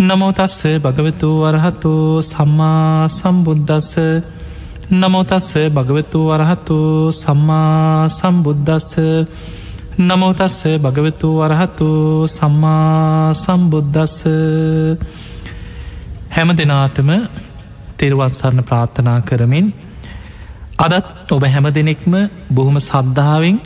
[0.00, 1.92] නමෝතස්ස භගවතු වරහතු
[2.24, 3.90] සම්මා සම්බුද්ධස්ස
[4.92, 6.76] නමෝතස්ස භගවතු වරහතු
[7.12, 8.92] සම්මා සම්බුද්ධස්ස
[10.00, 11.88] නමෝතස්ස භගවතු වරහතු
[12.28, 14.16] සම්මා සම්බුද්ධස්ස
[16.30, 17.10] හැම දෙනාටම
[17.98, 19.66] තෙරුවත්සරණ ප්‍රාර්ථනා කරමින්
[20.78, 22.14] අදත් ඔබ හැම දෙනෙක්ම
[22.50, 23.56] බොහොම සද්ධාවෙන්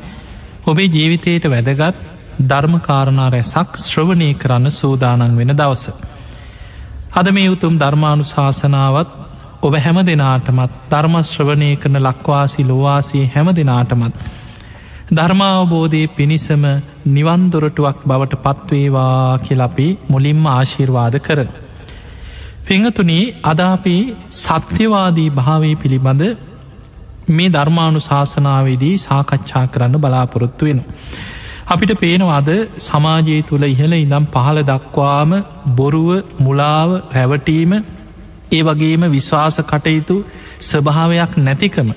[0.64, 2.02] ඔබේ ජීවිතයට වැදගත්
[2.42, 5.86] ධර්මකාරණා රැසක් ශ්‍රවණය කරන්න සූදානන් වෙන දවස.
[7.14, 9.10] අද මේ උතුම් ධර්මානු ශාසනාවත්
[9.62, 14.14] ඔබ හැම දෙනාටමත් ධර්මශ්‍රවණය කරන ලක්වාසි ලොවාසී හැම දෙනාටමත්.
[15.10, 16.64] ධර්මාවබෝධය පිණිසම
[17.08, 21.50] නිවන්දොරටුවක් බවට පත්වේවා කියලපි මුලින්ම ආශිර්වාද කරන.
[22.66, 24.02] පිංහතුනී අදාපී
[24.38, 26.22] සත්‍යවාදී භාවී පිළිබඳ
[27.30, 30.80] මේ ධර්මානු ශාසනාවේදී සාකච්ඡා කරන්න බලාපොරොත්තු වෙන.
[31.66, 32.48] අපිට පේනවාද
[32.80, 35.30] සමාජයේ තුළ ඉහළ ඉඳම් පහළ දක්වාම
[35.74, 37.72] බොරුව මුලාව රැවටීම
[38.52, 40.16] ඒ වගේම විශ්වාස කටයුතු
[40.60, 41.88] ස්වභාවයක් නැතිකම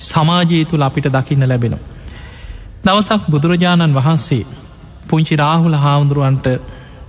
[0.00, 1.84] සමාජයේ තුළ අපිට දකින්න ලැබෙනවා.
[2.84, 4.44] දවසක් බුදුරජාණන් වහන්සේ
[5.08, 6.46] පුංචි රාහුල හාමුදුරුවන්ට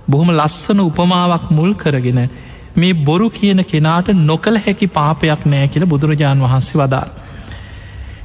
[0.08, 2.20] බොහොම ලස්සන උපමාවක් මුල් කරගෙන
[2.76, 7.10] මේ බොරු කියන කෙනාට නොකළ හැකි පාපයක් නෑ කියල බුදුරජාණන් වහන්සේ වදාල්.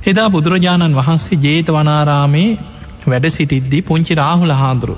[0.06, 2.50] එදා බුදුරජාණන් වහන්සේ ජේත වනාරාමේ
[3.06, 4.96] වැඩ සිටිද්දී පුංචි රාහුල හාදුරු.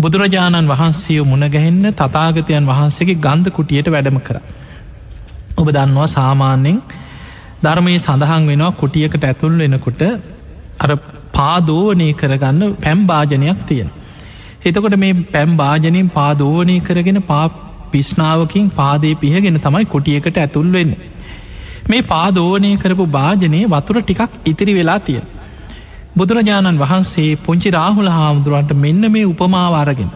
[0.00, 4.36] බුදුරජාණන් වහන්සේ මුණගැහෙන්න තතාගතයන් වහන්සේගේ ගන්ධ කුටියට වැඩම කර.
[5.56, 6.82] ඔබ දන්නවා සාමාන්‍යෙන්
[7.62, 10.02] ධර්මය සඳහන් වෙනවා කුටියකට ඇතුල් වෙනකොට
[10.80, 10.90] අර
[11.32, 13.90] පාදෝවනය කරගන්න පැම්භාජනයක් තියෙන.
[14.62, 17.44] එතකොට මේ පැම් භාජනයෙන් පාදෝවනය කරගෙන පා
[17.90, 20.94] පිස්්නාවකින් පාදේ පිහගෙන තමයි කුටියකට ඇතුල් වෙන්න.
[21.88, 25.26] මේ පාදෝවනය කරපු භාජනය වතුර ටිකක් ඉතිරි වෙලා තියෙන.
[26.16, 30.10] බුදුරජාණන් වහන්සේ පුංචි රාහුල හාමුදුරුවන්ට මෙන්න මේ උපමාවාරගෙන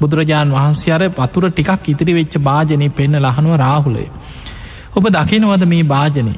[0.00, 4.04] බුදුරජාණන් වහන්සේ අර පතුර ටිකක් ඉතිරි වෙච්ච භාජනය පෙන්න ලහනුව රාහුලය.
[4.96, 6.34] ඔබ දකිනවද මේ භාජනය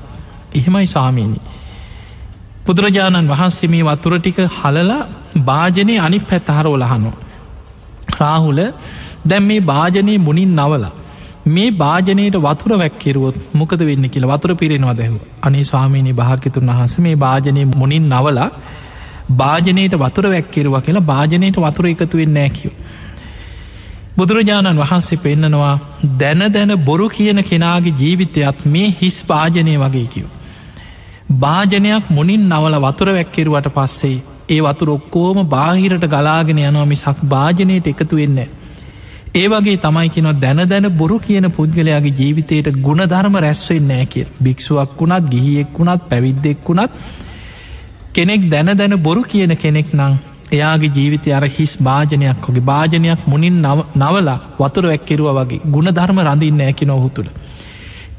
[0.54, 1.40] එහෙමයි ස්වාමීණි.
[2.66, 5.00] බුදුරජාණන් වහන්සේ මේ වතුර ටික හලලා
[5.40, 7.14] භාජනය අනි පැත්තහරෝ ලහනෝ.
[8.16, 8.60] රාහුල
[9.26, 10.92] දැම් මේ භාජනය මුණින් නවලා
[11.46, 17.16] මේ භාජනයට වතුර වැක්කිරුවොත් මොකද වෙන්න කියලා වතුර පිරෙනවා දැහු අනි ස්වාමීණි භාකිතුන් වහස මේ
[17.16, 18.48] භාජනය මුණින් නවලා
[19.36, 22.72] භාජනයට වතුර වැැක්කිරුව කියලා භාජනයට වතුර එකතු වෙන්න ෑකිව.
[24.16, 25.74] බුදුරජාණන් වහන්සේ පෙන්නනවා
[26.18, 30.26] දැන දැන බොරු කියන කෙනාගේ ජීවිතයත් මේ හිස් භාජනය වගේ කිව.
[31.36, 34.16] භාජනයක් මුනින් නවල වතුර වැැක්කිරුවට පස්සේ
[34.48, 38.40] ඒ වතුර ඔක්කෝම බාහිරට ගලාගෙන යනවා මිසක් භාජනයට එකතු වෙන්න.
[39.34, 44.94] ඒ වගේ තමයි කියෙනවා දැන දැන බොරු කියන පුද්ගලයාගේ ජීවිතයට ගුණධර්ම රැස්වෙන් නෑ කිය භික්ෂුවක්
[44.98, 46.96] වුණත් ගිහියෙක් වුණත් පැවිද්දෙක් වුණත්
[48.14, 50.14] කෙනෙක් දැන දැන බොරු කියන කෙනෙක් නං
[50.52, 53.60] එයාගේ ජීවිතය අර හිස් භාජනයක් හොගේ භාජනයක් මුණින්
[53.96, 57.30] නවලා වතුර වැැක්කිරුව වගේ ගුණධර්ම රඳින්න ඇකි නොහුතුළ.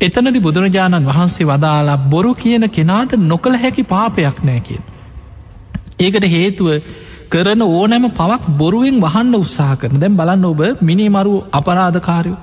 [0.01, 4.81] එතනදි බුදුරජාණන් වහන්සේ වදාලා බොරු කියන කෙනාට නොකළ හැකි පාපයක් නෑ කිය.
[5.99, 6.69] ඒකට හේතුව
[7.29, 12.39] කරන ඕනෑම පවක් බොරුවෙන් වහන්න උත්සාහ කරන දැම් බලන්න ඔබ මිනිමරු අපරාධකාරයෝ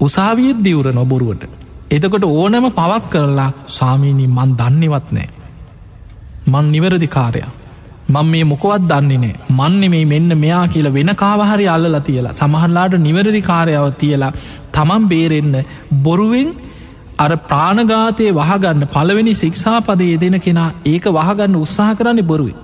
[0.00, 1.42] උසාවියත් දිවර නොබොරුවට
[1.90, 5.30] එතකොට ඕනෑම පවක් කරලා සාමීනී මන් දන්නේවත් නෑ
[6.52, 7.50] මං නිවැරදිකාරයා
[8.08, 12.98] මං මේ මොකවත් දන්නේ නෑ මන්න මේ මෙන්න මෙයා කියලා වෙන කාවහරි අල්ලලා තියලා සමහරලාට
[13.00, 14.32] නිවැරදිකාරයාව තියලා
[14.72, 15.56] තමන් බේරෙන්න
[16.02, 16.50] බොරුවෙන්
[17.18, 22.56] අර ප්‍රාණගාතය වහගන්න පළවෙනි ශික්ෂාපදය දෙන කෙනා ඒක වහගන්න උත්සාහ කරන්න බොරුවේ.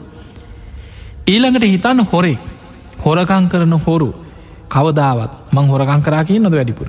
[1.26, 2.38] ඊළඟට හිතන්න හොරේ
[2.98, 4.10] හොරකං කරන හොරු
[4.68, 6.88] කවදාවත් මං හොරකං කරා කිය නොද වැඩිපුර.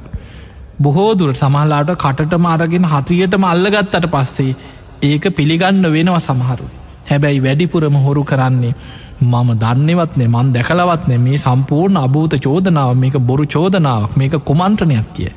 [0.80, 4.56] බොහෝදුර සමහලාට කටට මාරගෙන හතුරියටම අල්ලගත්තට පස්සේ
[5.04, 6.68] ඒක පිළිගන්න වෙනවා සමහරු.
[7.10, 8.74] හැබැයි වැඩිපුරම හොරු කරන්නේ
[9.22, 15.32] මම දන්නවත්නේ මන් දැකලවත්නේ මේ සම්පූර්ණ අභූත චෝදනාව මේක බොරු චෝදනාවක් මේක කුමන්ත්‍රණයක් කිය.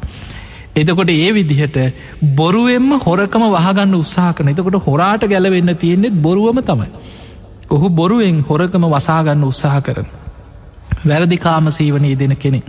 [0.75, 1.77] එතකොට ඒ විදිහට
[2.35, 6.89] බොරුවෙන්ම හොරකම වහගන්න උත්සාහකන එතකොට හොරාට ගැලවෙන්න තියෙන්නේෙත් බොරුවම තමයි.
[7.71, 10.09] ඔහු බොරුවෙන් හොරකම වසාගන්න උත්සාහ කරන.
[11.03, 12.61] වැරදිකාම සීවනයේ දෙන කෙනෙ.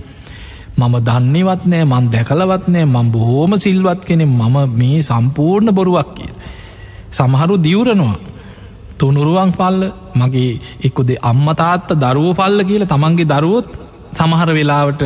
[0.77, 6.31] මම දන්නේවත් නෑ මන් දැකලවත් නෑ මං බොහෝම සිල්වත් කෙනෙ මම මේ සම්පූර්ණ බොරුවක් කිය.
[7.11, 8.32] සමහරු දියවරනවා
[9.03, 9.81] තුනුරුවන් පල්ල
[10.15, 10.51] මගේ
[10.81, 13.71] එක්කොදේ අම්මතාත්ත දරුව පල්ල කියලා තමන්ගේ දරුවොත්
[14.13, 15.03] සමහර වෙලාවට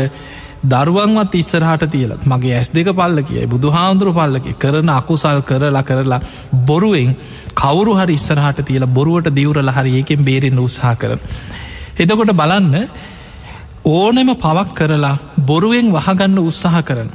[0.66, 6.22] දරුවන්වත් ඉස්සරහට තියල මගේ ඇස් දෙක පල්ල කියයි බුදු හාමුදුරු පල්ලකි කරන අකුසල් කරලා කරලා
[6.64, 7.12] බොරුවෙන්
[7.56, 11.20] කවුරු හරි ඉස්සරහට තියලා බොරුවට දියවරල හරි ඒකෙන් බේරෙන් උත්සා කරන.
[11.98, 12.76] එතකොට බලන්න
[13.88, 17.10] ඕනෙම පවක් කරලා බොරුවෙන් වහගන්න උත්සාහ කරන.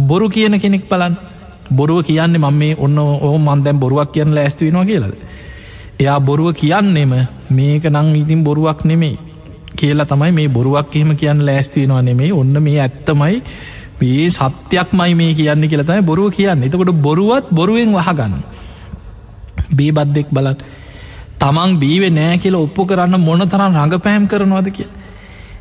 [0.00, 1.16] බොරු කියන කෙනෙක් බලන්න
[1.70, 5.14] බොරුව කියන්නේ මම මේ ඔන්න ඕ මන්දැම් බොරුවක් කියන්න ඇස්තිවෙනවා කියලද.
[5.98, 7.12] එයා බොරුව කියන්නෙම
[7.50, 9.18] මේක නං ඉතින් බොරුවක් නෙමෙයි
[9.74, 13.42] කියලා තමයි මේ බොරුවක් එහෙම කියන්න ලෑස්තිවෙනවා නෙමේ ඔන්න මේ ඇත්තමයි.
[14.00, 16.62] මේ සත්‍යයක් මයි මේ කියන්න කියලතයි බොරුව කියන්න.
[16.62, 18.34] එතකොට බොරුවත් බොරුවෙන් වහගන්න.
[19.70, 20.58] බේබද්දෙක් බලත්
[21.38, 24.88] තමන් බීවේ නෑ කියලා ඔප්පු කරන්න මොන තරම් රඟපෑම් කරනවාද කිය.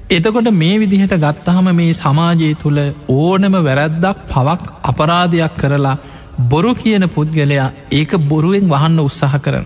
[0.10, 2.80] එතකොට මේ විදිහට ගත්තහම මේ සමාජය තුළ
[3.10, 5.98] ඕනම වැරැද්දක් පවක් අපරාධයක් කරලා
[6.45, 9.66] බොරු කියන පුද්ගලයා ඒක බොරුවෙන් වහන්න උත්සාහ කරන.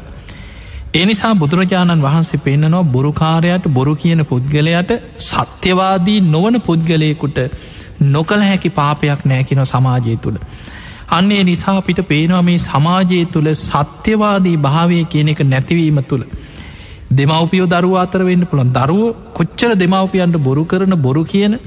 [0.93, 7.37] එනිසා බුදුරජාණන් වහන්සේ පෙන්න්නනවා බොරුකාරයට බොරු කියන පුද්ගලයට සත්‍යවාදී නොවන පුද්ගලයකුට
[8.05, 10.39] නොකළ හැකි පාපයක් නෑකින සමාජය තුළ.
[11.09, 16.25] අන්නේ නිසා අපිට පේනවා මේ සමාජය තුළ සත්‍යවාදී භාවය කියන එක නැතිවීම තුළ.
[17.15, 21.59] දෙමවපියෝ දරුව අතර වෙන්න පුළන් දරුව කොච්චර දෙමවපියන්ට බොරු කරන බොරු කියන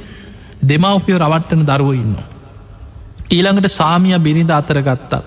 [0.62, 2.14] දෙමවපියෝ රවට්ටන දරුව ඉන්න.
[3.30, 5.26] ඊළඟට සාමිය බිරිඳ අතර ගත්තා.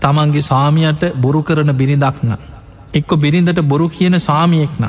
[0.00, 2.53] තමන්ගේ සාමියට බොරු කරන බිරිදක්න.
[2.94, 4.84] එක්ක බිරිඳට බොරු කියන සාමියෙක්න.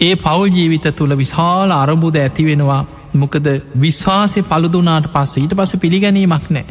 [0.00, 2.82] ඒ පවල් ජීවිත තුළ විශාල අරබුද ඇතිවෙනවා
[3.14, 3.46] මොකද
[3.80, 6.66] විශ්වාසය පළුදුනාට පස්ස ඊට පස පිළිගැනීමක් නෑ.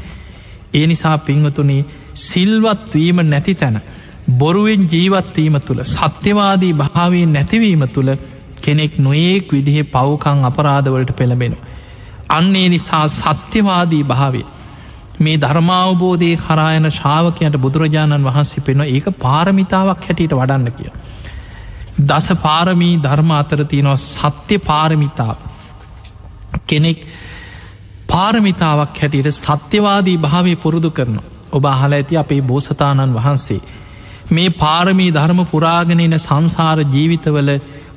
[0.74, 1.86] ඒ නිසා පිංහතුනේ
[2.16, 3.82] සිල්වත්වීම නැති තැන.
[4.34, 8.12] බොරුවෙන් ජීවත්වීම තුළ සත්‍යවාදී භාවයෙන් නැතිවීම තුළ
[8.62, 11.58] කෙනෙක් නොඒක් විදිහෙ පවකං අපරාධවලට පෙළබෙන.
[12.30, 14.46] අන්නේ නිසා සත්‍යවාදී භාවේ.
[15.20, 20.92] මේ ධර්මාවබෝධය කරායන ශාවකයට බුදුරජාණන් වහන්සේ පෙන ඒක පාරමිතාවක් හැටියට වඩන්න කිය.
[22.02, 25.38] දස පාරමී ධර්ම අතර තියෙනවා සත්‍ය පාරමිතාව
[26.66, 27.00] කෙනෙක්
[28.08, 31.18] පාරමිතාවක් හැටියට සත්‍යවාදී භාවය පුරුදු කරන
[31.52, 33.62] ඔබ අහල ඇති අපේ බෝසතාණන් වහන්සේ.
[34.30, 37.50] මේ පාරමී ධර්ම පුරාගෙනන සංසාර ජීවිතවල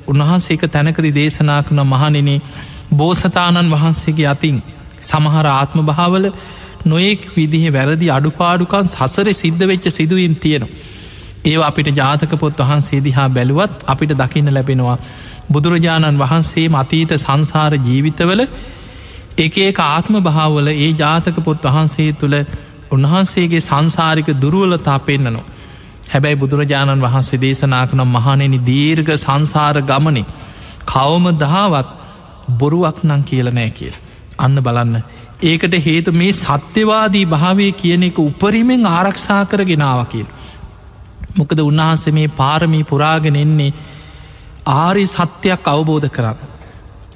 [0.07, 2.39] උන්වහන්සේක තැනකදි දේශනා කන මහනෙනේ
[2.93, 4.57] බෝසතාණන් වහන්සේගේ අතින්
[5.01, 6.25] සමහර ආත්ම භාවල
[6.85, 10.69] නොයෙක් විදිහ වැරදි අඩුපාඩුකන් සසර සිද්ධ වෙච්ච සිදුවීම් තියෙනවා.
[11.43, 14.97] ඒ අපිට ජාතක පොත් වහන්සේ දිහා බැලුවත් අපිට දකින්න ලැබෙනවා.
[15.49, 18.41] බුදුරජාණන් වහන්සේ මතීත සංසාර ජීවිතවල
[19.37, 22.35] එක එක ආත්ම භාවල ඒ ජාතක පොත් වහන්සේ තුළ
[22.91, 25.49] උන්වහන්සේගේ සංසාරික දුරුවලතා පෙන්න්නනවා.
[26.07, 30.25] හැබැයි බුදුරජාණන් වහන්සේ දේශනා කනම් මහනෙන දීර්ඝ සංසාර ගමනේ
[30.85, 31.89] කවම දහාවත්
[32.53, 33.95] බොරුවක් නං කියලනෑ කියල.
[34.37, 35.03] අන්න බලන්න.
[35.41, 40.27] ඒකට හේතු මේ සත්‍යවාදී භාවය කියන එක උපරිමෙන් ආරක්ෂා කර ගෙනාව කියල්.
[41.37, 43.73] මොකද උන්වහන්සේ මේ පාරමී පුරාගෙන එන්නේ
[44.75, 46.37] ආරි සත්‍යයක් අවබෝධ කරන්න.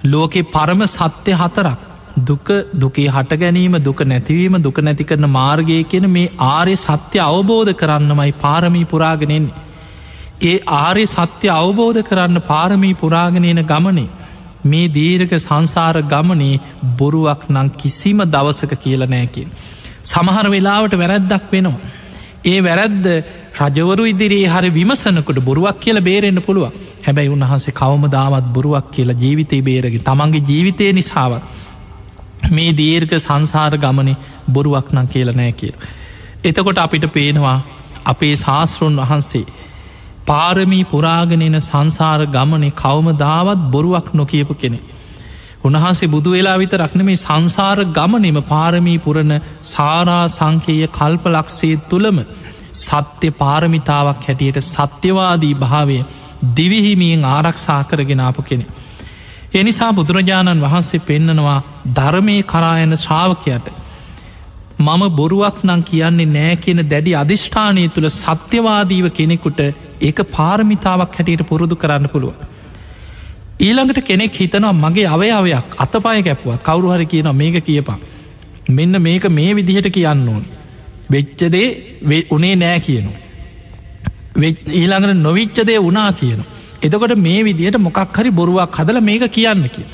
[0.05, 1.79] ලෝකෙ පරම සත්‍ය හතරක්
[2.21, 7.73] දුක දුකේ හට ගැනීම දුක නැතිවීම දුක නැති කරන මාර්ගය කියන මේ ආරය සත්‍ය අවබෝධ
[7.73, 9.55] කරන්නමයි පාරමී පුරාගෙනෙන්නේ.
[10.43, 14.09] ඒ ආරය සත්‍ය අවබෝධ කරන්න පාරමී පුරාගෙනන ගමනේ
[14.65, 16.61] මේ දීරක සංසාර ගමනේ
[16.97, 19.49] බොරුවක් නං කිසිම දවසක කියලනෑකින්.
[20.03, 21.79] සමහර වෙලාවට වැරැද්දක් වෙනවා.
[22.45, 23.05] ඒ වැරැද්ද
[23.59, 26.73] රජවරු ඉදිරියේ හරි විමසනකට බොරුවක් කියල බේරෙන්න්න පුළුව
[27.03, 34.11] හැබැයි උන්හන්සේ කවම දාවත් බොරුවක් කියලා ජීවිතය බේරග තමන්ගේ ජීවිතය නිසාවත් මේ දීර්ඝ සංසාර ගමන
[34.49, 35.73] බොරුවක් නං කියලනෑ කිය.
[36.43, 37.57] එතකොට අපිට පේනවා
[38.05, 39.45] අපේ ශාස්තෘන් වහන්සේ
[40.25, 44.79] පාරමී පුරාගෙනන සංසාර ගමනේ කවම දාවත් බොරුවක් නොකියපු කෙනෙ.
[45.63, 49.33] උන්හන්සේ බුදු වෙලා විත රක්න මේ සංසාර ගමනෙම පාරමී පුරණ
[49.65, 52.17] සාරා සංකේය කල්ප ලක්ෂේ තුළම
[52.75, 55.99] සත්‍ය පාරමිතාවක් හැටියට සත්‍යවාදී භාවය
[56.55, 58.65] දිවිහිමියෙන් ආරක්ෂා කරගෙන ආපු කෙනෙ.
[59.53, 61.59] එනිසා බුදුරජාණන් වහන්සේ පෙන්නනවා
[61.95, 63.65] ධර්මය කරායන ශ්‍රාවකයට
[64.77, 69.59] මම බොරුවක් නං කියන්නේ නෑ කියන දැඩි අධිෂ්ඨානය තුළ සත්‍යවාදීව කෙනෙකුට
[70.01, 72.33] ඒක පාරමිතාවක් හැටියට පුරුදු කරන්න පුළුව.
[73.59, 77.99] ඊළඟට කෙනෙක් හිතනවා මගේ අවයාවයක් අතපාය කැපුවත් කවුරුහරි කියන මේක කියපා.
[78.69, 80.43] මෙන්න මේක මේ විදිහට කියන්න ඕන්.
[81.11, 81.67] වෙච්චදේ
[82.29, 83.11] උනේ නෑ කියනු.
[84.71, 86.51] ඊළඟට නොවිච්චදේ වනා කියනවා.
[86.83, 89.87] එතකොට මේ විදියට මොකක් හරි බොරුවක් හදල මේක කියන්න කිය.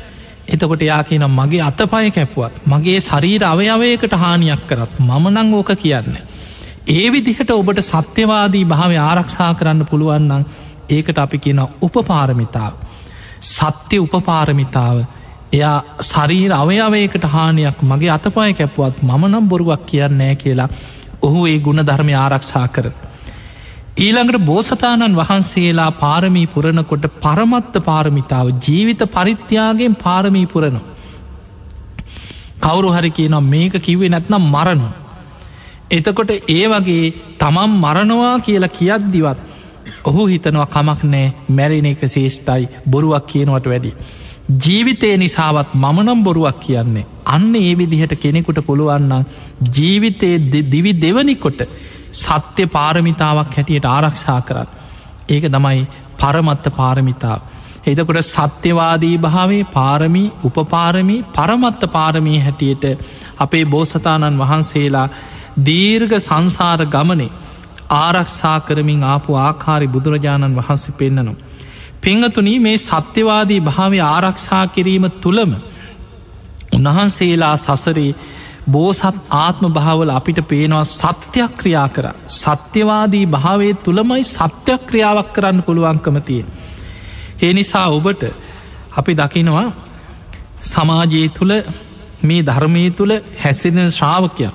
[0.52, 6.18] එතකොට යා කියන මගේ අතපය කැපුවත් මගේ ශරීර අවයවයකට හානියක් කරත් මම නං ඕක කියන්න.
[6.90, 10.44] ඒ විදිහට ඔබට සත්‍යවාදී භාව ආරක්ෂා කරන්න පුළුවන්නම්
[10.90, 12.74] ඒකට අපි කියන උපපාරමිතාව.
[13.42, 14.98] සත්‍ය උපපාරමිතාව
[15.54, 20.70] එයා ශරීර අවයවයකට හානියක් මගේ අතපය කැපුවත් මම නම් බොරුවක් කියන්නෑ කියලා
[21.22, 22.94] ඔහු ඒ ගුණ ධර්මය ආරක්ෂා කරන.
[23.98, 30.80] ඊළඟට බෝසතාණන් වහන්සේලා පාරමී පුරණකොට පරමත්ත පාරමිතාව ජීවිත පරිත්‍යයාගෙන් පාරමී පුරණ.
[32.58, 34.84] කවුරු හරි කියනම් මේක කිව්වේ නැත්නම් මරණ.
[35.92, 39.40] එතකොට ඒ වගේ තමන් මරණවා කියලා කියද්දිවත්
[40.06, 43.96] ඔහු හිතනවා කමක් නෑ මැරෙන එක ශේෂ්ටයි බොරුවක් කියනවට වැඩි.
[44.58, 49.28] ජීවිතය නිසාවත් මමනම් බොරුවක් කියන්නේ අන්න ඒ විදිහට කෙනෙකුට පුළුවන්නම්
[49.72, 50.30] ජීවිතය
[50.66, 51.62] දිවි දෙවනිකොට
[52.14, 54.70] සත්‍ය පාරමිතාවක් හැටියට ආරක්ෂා කරන්න.
[55.30, 55.88] ඒක දමයි
[56.18, 57.42] පරමත්ත පාරමිතාව.
[57.84, 62.84] එතකොට සත්‍යවාදී භාවේ පාරමී උපපාරමී පරමත්ත පාරමී හැටියට
[63.38, 65.08] අපේ බෝසතාණන් වහන්සේලා
[65.60, 67.32] දීර්ග සංසාර ගමනේ
[67.92, 71.42] ආරක්ෂා කරමින් ආපු ආකාරි බුදුරජාණන් වහන්සේ පෙන්න්නනවා.
[72.02, 75.52] පංහතුනී මේ සත්‍යවාදී භාවය ආරක්ෂා කිරීම තුළම
[76.74, 78.16] උන්වහන්සේලා සසරේ
[78.68, 86.46] බෝසත් ආත්ම භාවල අපිට පේනවා සත්‍යයක් ක්‍රියා කර සත්‍යවාදී භාවය තුළමයි සත්‍යයක් ක්‍රියාවක් කරන්න පුළුවන්කමතිය.
[87.42, 88.24] ඒ නිසා ඔබට
[88.98, 89.68] අපි දකිනවා
[90.64, 91.54] සමාජයේ තුළ
[92.24, 93.14] මේ ධර්මය තුළ
[93.44, 94.50] හැසිෙන ශ්‍රාවකය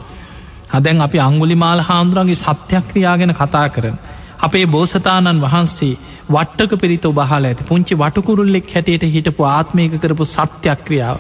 [0.71, 3.97] අදැන් අපි අංගුලි මාල් හාමුදුරන්ගේ සත්‍යක්‍රියා ගැන කතා කරන.
[4.39, 5.99] අපේ බෝසතාණන් වහන්සේ
[6.31, 11.19] වට්ටක පිරිත ඔබහල ඇති පුංචි වටකුරුල්ලෙක් හැටියට හිටපු ආත්මයක කරපු සත්‍යක්‍රියාව.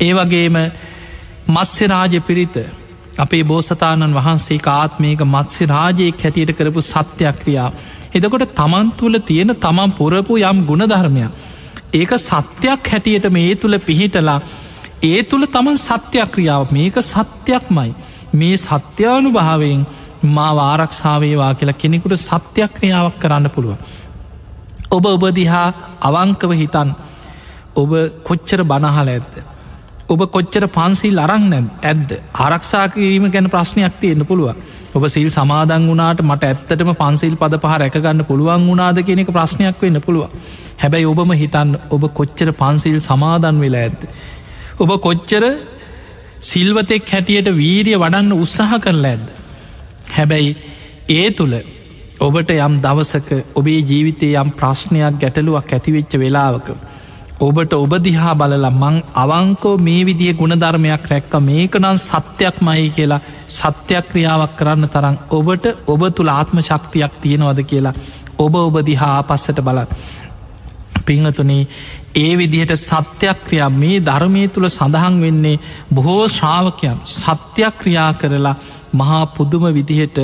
[0.00, 0.12] ඒ
[1.46, 2.56] වගේම මත්ස්‍ය රාජ පිරිත
[3.18, 7.72] අපේ බෝසතාණන් වහන්සේ ආත්මයක මත්ස්‍ය රාජයෙක් හැටියට කරපු සත්‍යක්‍රියා.
[8.14, 11.30] එදකොට තමන් තුළ තියෙන තමන් පුරපු යම් ගුණධර්මයක්.
[11.92, 14.40] ඒක සත්‍යයක් හැටියට මේ තුළ පිහිටලා
[15.02, 17.94] ඒ තුළ තමන් සත්‍යක්‍රියාව මේක සත්‍යයක්මයි
[18.32, 19.86] මේ සත්‍යානු භාවයෙන්
[20.22, 23.76] මා ආරක්ෂාවේවා කියලා කෙනෙකුට සත්‍යක්‍රියාවක් කරන්න පුළුව.
[24.90, 25.66] ඔබ ඔබදිහා
[26.00, 26.94] අවංකව හිතන්
[27.76, 27.90] ඔබ
[28.24, 29.53] කොච්චර බනහල ඇත්ද.
[30.08, 34.50] ඔබ කොච්චර පන්සිල් අරං නැ ඇද්ද ආරක්ෂා කිරීම ගැන ප්‍රශ්නයක් තියෙන්න්න පුළුව
[34.94, 40.00] ඔබ සිල් සමාදන් වනාට මට ඇත්තටම පන්සිල් පද පහ රැකගන්න පුළුවන් වුණාද කියෙනෙක ප්‍රශ්නයක් වෙන්න
[40.00, 40.24] පුළුව
[40.78, 44.10] හැබැයි ඔබම හිතන්න ඔබ කොච්චර පන්සිල් සමාදන් වෙලා ඇත්ද
[44.78, 45.44] ඔබ කොච්චර
[46.42, 49.26] සිල්වතෙක් හැටියට වීරිය වඩන්න උත්සාහ කරලා ඇද.
[50.10, 50.50] හැබැයි
[51.10, 51.54] ඒ තුළ
[52.20, 56.68] ඔබට යම් දවසක ඔබේ ජීවිතය යම් ප්‍රශ්නයක් ගැටලුවක් ඇතිවෙච්ච වෙලාවක.
[57.44, 63.20] ඔබට ඔබදිහා බලල මං අවංකෝ මේ විදිහ ගුණධර්මයක් රැක්ක මේකනන් සත්‍යයක් මයි කියලා
[63.50, 67.94] සත්‍යයක් ක්‍රියාවක් කරන්න තරම් ඔබට ඔබ තුළ ආත්ම ශක්තියක් තියෙනවද කියලා
[68.38, 69.90] ඔබ ඔබදිහා ආපස්සට බලත්.
[71.04, 71.66] පිංහතුනේ
[72.16, 75.60] ඒ විදිහට සත්‍යක්‍රියා මේ ධර්මය තුළ සඳහන් වෙන්නේ
[75.92, 78.54] බොහෝ ශ්‍රාවකයන් සත්‍යක්‍රියා කරලා
[78.94, 80.18] මහා පුදුම විදිහට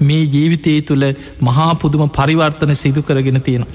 [0.00, 1.06] මේ ජීවිතය තුළ
[1.42, 3.72] මහා පුදුම පරිවර්තන සිදු කරගෙන තියෙනවා.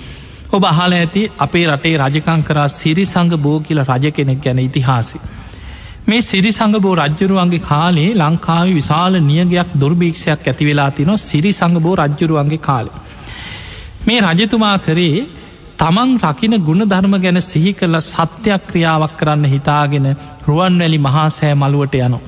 [0.52, 5.20] ඔබ අහල ඇති අපේ රටේ රජකං කරා සිරි සඟ බෝ කියල රජ කෙනෙක් ගැන ඉතිහාසි.
[6.08, 11.96] මේ සිරි සඟ බෝ රජ්ජුරුවන්ගේ කාලේ ලංකාව විශාල නියගයක් දුර්භීක්ෂයක් ඇතිවෙලා තිනවා සිරි සඟ බෝ
[11.98, 12.98] රජ්ජුරුවන්ගේ කාලේ.
[14.08, 15.24] මේ රජතුමා කරේ
[15.80, 20.08] තමන් රකින ගුණ ධර්ම ගැන සිහි කළ සත්‍යයක් ක්‍රියාවක් කරන්න හිතාගෙන
[20.48, 22.20] රුවන්වැලි මහාසෑ මළුවට යනු.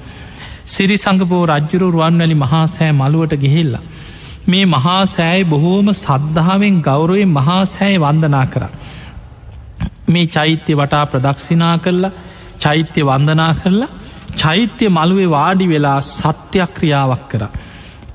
[0.67, 3.75] සිරි සඟපෝ රජ්ජුරු රුවන්වැලි මහාසෑ මළුවට ගෙහෙල්ල.
[4.45, 8.63] මේ මහාසෑයි බොහෝම සද්ධාවෙන් ගෞරුවෙන් මහාසෑය වන්දනා කර.
[10.07, 12.11] මේ චෛත්‍ය වටා ප්‍රදක්ෂිනා කරලා
[12.59, 13.89] චෛත්‍ය වන්දනා කරලා
[14.37, 17.43] චෛත්‍ය මළුවේ වාඩි වෙලා සත්‍යක්‍රියාවක් කර.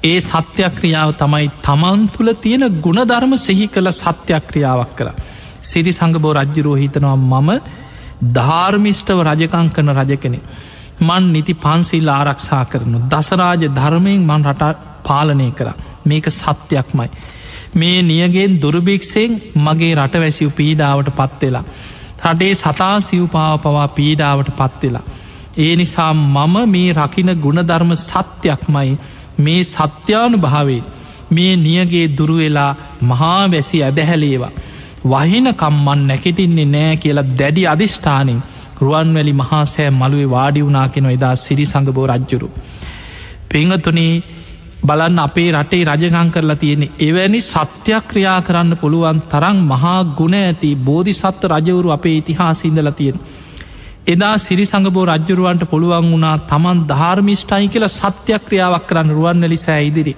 [0.04, 5.08] ඒ සත්‍යක්‍රියාව තමයි තමන් තුළ තියෙන ගුණධර්ම සිහි කළ සත්‍යක්‍රියාවක් කර.
[5.62, 7.50] සිරි සඟබෝ රජ්ජුරෝ හිතනවා මම
[8.34, 10.40] ධාර්මිෂ්ටව රජකං කන රජ කෙනෙ.
[11.00, 15.68] මන් නිති පන්සිල් ආරක්ෂා කරනු දසරාජ ධර්මයෙන් මන් රට පාලනය කර
[16.04, 17.08] මේක සත්‍යයක්මයි.
[17.74, 21.64] මේ නියගෙන් දුරභික්ෂයෙන් මගේ රටවැසිව් පීඩාවට පත්වෙලා.
[22.24, 25.06] රටේ සතා සිව්පාව පවා පීඩාවට පත්වෙලා.
[25.58, 28.98] ඒ නිසා මම මේ රකින ගුණධර්ම සත්‍යයක්මයි
[29.38, 30.82] මේ සත්‍යානු භාවේ
[31.30, 34.52] මේ නියගේ දුරුවෙලා මහා වැසි ඇදහැලේවා.
[35.04, 38.40] වහිනකම්මන් නැකෙටින්නේ නෑ කියලා දැඩි අධිෂ්ඨානින්
[38.80, 42.48] රුවන්වැලි මහාසෑ මළුවේ වාඩි වුනා කෙන එදා සිරි සඟබෝ රජ්ජුරු.
[43.50, 44.12] පංහතුනේ
[44.80, 50.70] බලන්න අපේ රටේ රජගං කරලා තියෙන එවැනි සත්‍යයක් ක්‍රියා කරන්න පුළුවන් තරං මහා ගුණ ඇති
[50.80, 53.16] බෝධිසත්ව රජවරු අපේ ඉතිහාස ඉඳල තියෙන.
[54.06, 60.14] එදා සිරි සඟබෝ රජ්ජුරුවන්ට පුළුවන් වුණා තමන් ධර්මිෂ්ටයි කියලා සත්‍යයක් ක්‍රියාවක් කරන්න රුවන්වැලි සෑ ඉදිරි.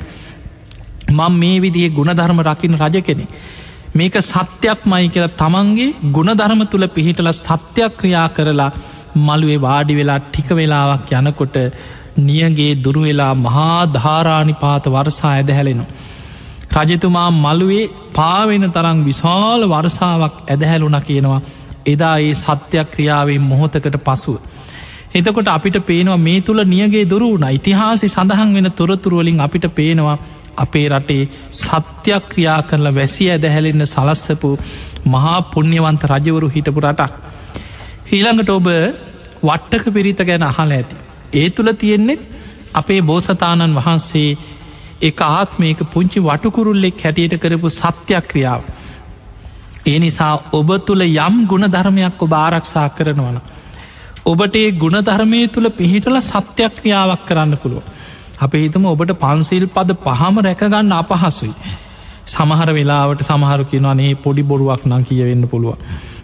[1.11, 3.27] මං මේ විදිහ ගුණධර්ම රකින රජ කෙනෙ.
[3.93, 8.71] මේක සත්‍යයක් මයි කියලා තමන්ගේ ගුණධර්ම තුළ පිහිටල සත්‍යයක් ක්‍රියා කරලා
[9.19, 11.57] මළුවේ වාඩි වෙලා ටික වෙලාවක් යනකොට
[12.19, 15.85] නියගේ දුරුවෙලා මහා ධාරානිපාත වර්සා ඇදහැලෙනු.
[16.73, 21.41] රජතුමා මළුවේ පාවෙන තරං විශාල වර්සාවක් ඇදහැලුන කියනවා
[21.87, 24.37] එදා ඒ සත්‍යයක් ක්‍රියාවෙන් මොහොතකට පසුව.
[25.15, 30.19] එතකොට අපිට පේනවා මේ තුළ නියගේ දුරුණ ඉතිහාසි සඳහන් වෙන තොරතුරුවලින් අපිට පේනවා
[30.57, 34.51] අපේ රටේ සත්‍යයක් ක්‍රියා කරලා වැසි ඇදහැලෙන්න සලස්සපු
[35.07, 37.13] මහා පුුණ්්‍යවන්ත රජවරු හිටපු රටක්.
[38.09, 38.67] ඊළඟට ඔබ
[39.43, 40.97] වට්ටක පිරිත ගැන අහල ඇති.
[41.33, 42.21] ඒ තුළ තියෙන්නේෙත්
[42.75, 44.39] අපේ බෝසතාණන් වහන්සේ
[45.03, 48.63] එක ආත්මයක පුංචි වටකුරුල්ලෙක් හැටියට කරපු සත්‍යයක් ක්‍රියාව.
[49.87, 53.41] ඒ නිසා ඔබ තුළ යම් ගුණ ධර්මයක් ඔබ ආරක්ෂා කරනවන.
[54.27, 57.85] ඔබට ඒ ගුණධර්මය තුළ පිහිටල සත්‍යයක් ක්‍රියාවක් කරන්න පුළුව.
[58.39, 61.55] අප හිතම ඔබට පන්සිල් පද පහම රැකගන්න අපහසුයි.
[62.27, 65.77] සමහර වෙලාවට සමහරු කියනනේ පොඩි බොරුවක් නම් කියවෙන්න පුළුව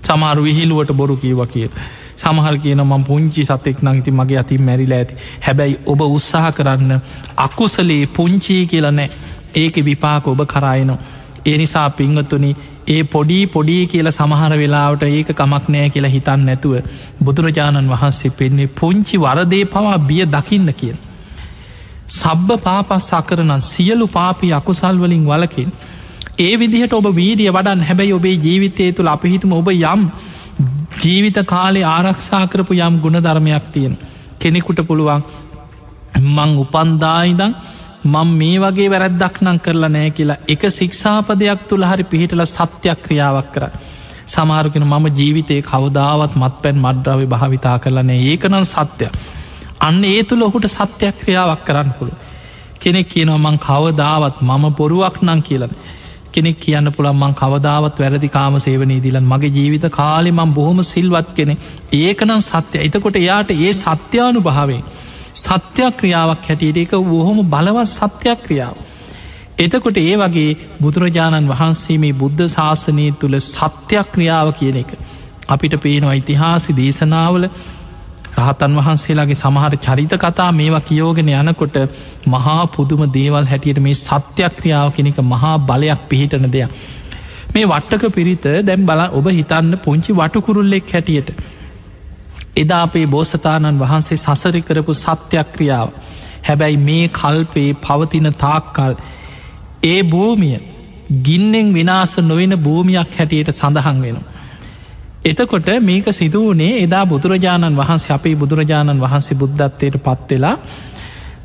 [0.03, 1.69] සමහරු විහිලුවට බොරු කීව කිය
[2.17, 5.21] සමහර කියන ම පුංචි සතෙක් නංති මගේ අතින් මැරිලා ඇති.
[5.41, 6.93] හැබැයි ඔබ උත්සාහ කරන්න
[7.39, 9.09] අකුසලේ පුංචී කියලනෑ
[9.57, 10.99] ඒක විපාක ඔබ කරායනවා
[11.47, 12.51] ඒ නිසා පිංගතුනි
[12.89, 16.75] ඒ පොඩි පොඩි කියල සමහර වෙලාවට ඒක කමක් නෑ කියලා හිතන් නැතුව
[17.21, 20.99] බුදුරජාණන් වහන්සේ පෙන්නේ පුංචි වරදේ පවා බිය දකින්න කියන.
[22.11, 25.71] සබ්බ පාපස් සකරන සියලු පාපි අකුසල්වලින් වලකින්
[26.39, 30.03] ඒ විදිහට ඔබ වීඩිය වඩන් හැබැයි ඔබේ ජීවිතය තුළ අපිහිතම ඔබ යම්
[31.07, 33.97] ජීවිත කාලේ ආරක්ෂා කරපු යම් ගුණ ධර්මයක් තියෙන
[34.41, 35.23] කෙනෙකුට පුළුවන්
[36.29, 37.53] මං උපන්දායිදං
[38.07, 43.51] මං මේ වගේ වැරැද්දක් නං කරලා නෑ කියලා එක සික්ෂාපදයක් තුළ හරි පිහිටල සත්‍යයක් ක්‍රියාවක්
[43.55, 43.65] කර
[44.29, 49.11] සමාරගෙන මම ජීවිතය කවදාවත් මත් පැන් මඩ්‍රාව භාවිතා කරලනේ ඒකනන් සත්‍යය
[49.81, 52.15] අන්න ඒ තුළ ඔහුට සත්‍යයක් ක්‍රියාවක් කරන්න පුළු
[52.81, 55.73] කෙනෙක් කියනවා මං කවදාවත් මම පොරුවක් නං කියලන
[56.37, 61.35] කෙනෙක් කියන්න පුළන් මං කවදාවත් වැරදි කාම සේවනී දිලන් මගේ ජීවිත කාලෙ මං බොහොම සිල්වත්
[61.35, 61.55] කෙනෙ
[61.97, 64.83] ඒකනම් සත්‍යය එතකොට එයාට ඒ සත්‍යානු භාවේ
[65.37, 68.77] සත්‍යයක් ක්‍රියාවක් හැටියට එක බොහොම බලවත් සත්‍යයක් ක්‍රියාව.
[69.59, 74.91] එතකොට ඒ වගේ බුදුරජාණන් වහන්සේ මේ බුද්ධ ශාසනය තුළ සත්‍යයක් ක්‍රියාව කියන එක.
[75.49, 77.45] අපිට පේනවා ඉතිහාසි දේශනාවල
[78.37, 81.77] රහතන් වහන්සේලාගේ සමහර චරිත කතා මේවා කියෝගෙන යනකොට
[82.29, 86.71] මහා පුදුම දේවල් හැටියට මේ සත්‍යයක් ක්‍රියාව කෙනෙක මහා බලයක් පිහිටන දෙයක්.
[87.53, 91.31] මේ වට්ටක පිරිත දැම් බල ඔබ හිතන්න පුංචි වටකුරුල්ලෙක් හැටියට
[92.57, 95.89] එදා අපේ බෝසතාණන් වහන්සේ සසරි කරපු සත්‍යක්‍රියාව
[96.43, 98.95] හැබැයි මේ කල්පේ පවතින තාක්කල්
[99.85, 100.57] ඒ භූමිය
[101.23, 104.19] ගින්නෙන් විනාස නොවෙන භූමියක් හැටියට සඳහන් වෙන.
[105.27, 110.57] එතකොට මේක සිදුවනේ එදා බුදුරජාණන් වහන්සේ අපේ බුදුරජාණන් වහන්සේ බුද්ධත්වයට පත්වෙලා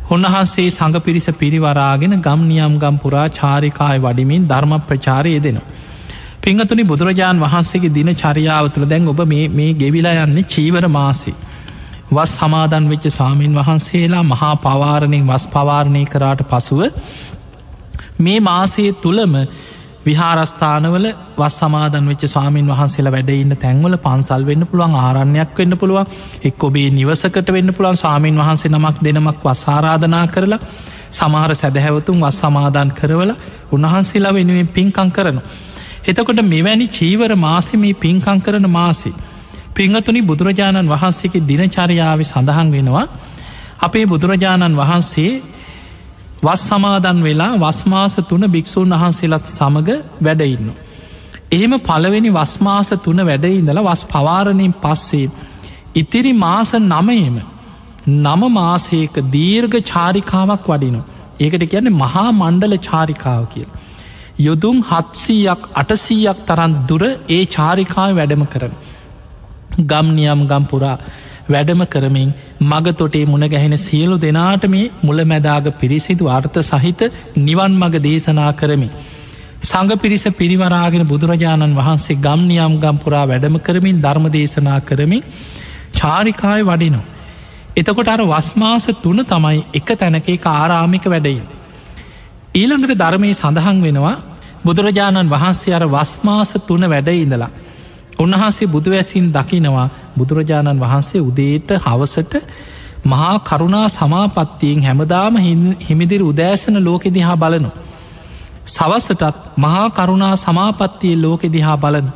[0.07, 5.69] උන්වහන්සේ සඟ පිරිස පිරිවරාගෙන ගම්නියම් ගම් පුරා චාරිකාය වඩිමින් ධර්ම ප්‍රචාරය දෙනවා.
[6.41, 11.35] පිංහතුනි බුදුරජාණන් වහන්සේගේ දින චරියාව තුළ දැන් ඔබ මේ ගෙවිලා යන්නේ චීවර මාසේ.
[12.11, 16.81] වස් සමාදන් වෙච්ච ස්වාමීන් වහන්සේලා මහා පවාරණයෙන් වස් පවාරණය කරාට පසුව
[18.19, 19.33] මේ මාසයේ තුළම
[20.05, 21.05] විහාරස්ථානවල
[21.37, 26.07] වස් සමාදන් වෙච්ච ස්වාමීන් වහන්සේලා වැඩඉන්න තැන්වල පන්සල් වෙන්න පුළුවන් ආරණ්‍යයක් වෙන්න පුළුවන්
[26.43, 30.61] එක් ඔබේ නිවසකට වෙන්න පුළුවන් ස්වාමීන් වහන්සේ නමක් දෙනමක් වසාරාධනා කරලා
[31.11, 33.33] සමහර සැදැහැවතුන් වස් සමාදන් කරවල
[33.71, 35.47] උන්වහන්සේලා වෙනුවෙන් පින්කං කරනවා.
[36.05, 39.13] එතකොට මෙවැනි චීවර මාසමී පින්කං කරන මාසේ.
[39.73, 43.07] පිංහතුනි බුදුරජාණන් වහන්සේගේ දිනචරියාව සඳහන් වෙනවා
[43.79, 45.31] අපේ බුදුරජාණන් වහන්සේ
[46.43, 50.69] වස් සමාදන් වෙලා වස්මාස තුන භික්‍ෂූන් වහන්සේලත් සමඟ වැඩඉන්න.
[51.51, 55.27] එහෙම පළවෙනි වස්මාස තුන වැඩඉඳල වස් පවාරණයෙන් පස්සේ
[55.95, 57.37] ඉතිරි මාස නමයම
[58.07, 61.01] නම මාසයක දීර්ඝ චාරිකාවක් වඩිනු.
[61.39, 63.79] ඒකට කියන්නේ මහා මණ්ඩල චාරිකාව කියලා.
[64.39, 68.73] යොදුම් හත්සීයක් අටසීයක් තරන් දුර ඒ චාරිකාව වැඩම කරන.
[69.81, 70.97] ගම්නියම් ගම්පුරා
[71.49, 77.01] වැඩම කරමින් මගතොටේ මුණගැහෙන සියලු දෙනාට මේ මුල මැදාග පිරිසිදු අර්ථ සහිත
[77.37, 78.89] නිවන් මග දේශනා කරමි.
[79.61, 85.23] සඟ පිරිස පිරිවරාගෙන බුදුරජාණන් වහන්සේ ගම්නියම් ගම්පුරා වැඩම කරමින් ධර්ම දේශනා කරමින්
[85.93, 87.09] චාරිකාය වඩිනවා.
[87.75, 91.43] එතකොට අර වස්මාස තුන තමයි එක තැනකේ ආරාමික වැඩයින්.
[92.53, 94.15] ඊළඟට ධර්මය සඳහන් වෙනවා
[94.65, 97.51] බුදුරජාණන් වහන්සේ අර වස්මාස තුන වැඩ ඉඳලා.
[98.19, 102.33] උන්වහන්සේ බුදුවැසින් දකිනවා බුදුරජාණන් වහන්සේ උදේට හවසට
[103.05, 105.37] මහා කරුණා සමාපත්තියෙන් හැමදාම
[105.81, 107.69] හිමිදිරි උදෑසන ලෝකෙ දිහා බලනු.
[108.67, 112.07] සවසටත් මහා කරුණා සමාපත්තිය ලෝකෙ දිහා බලන.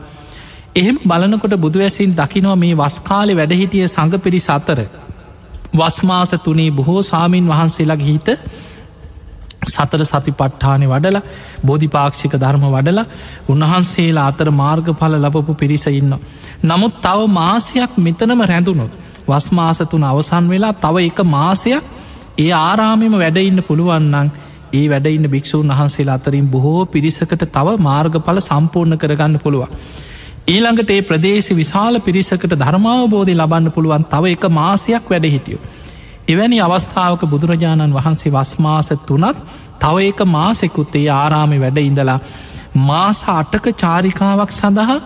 [0.76, 4.80] එහෙම බලනකොට බුදුවැසින් දකිනවා මේ වස්කාලෙ වැඩහිටිය සඟ පිරිස අතර.
[5.74, 8.28] වස්මාස තුනේ බොහෝ සාමීන් වහන්සේලගේ හිත
[9.68, 11.24] සතර සති පට්ඨානය වඩලා
[11.64, 13.06] බෝධිපාක්ෂික ධර්ම වඩලා
[13.50, 16.14] උන්වහන්සේලා අතර මාර්ගඵල ලබපු පිරිස ඉන්න.
[16.64, 18.92] නමුත් තව මාසයක් මෙතනම රැඳුනොත්
[19.28, 21.84] වස් මාසතුන අවසන් වෙලා තව එක මාසයක්
[22.38, 24.30] ඒ ආරාමිම වැඩඉන්න පුළුවන්නන්
[24.74, 29.72] ඒ වැඩඉන්න භික්‍ෂූන් වහන්සේලා අතරින් බොහෝ පිරිසකට තව මාර්ගඵල සම්පූර්ණ කරගන්න පුළුවන්.
[30.48, 35.62] ඊළඟට ඒ ප්‍රදේශ විශාල පිරිසකට ධර්මාවබෝධය ලබන්න පුළුවන් තව එක මාසයක් වැඩ හිටියෝ.
[36.28, 39.42] එවැනි අවස්ථාවක බුදුරජාණන් වහන්සේ වස්මාස තුනත්
[39.80, 42.18] තව ඒක මාසෙකුත් ඒ ආරාමි වැඩ ඉඳලා
[42.84, 44.98] මාස අටක චාරිකාවක් සඳහා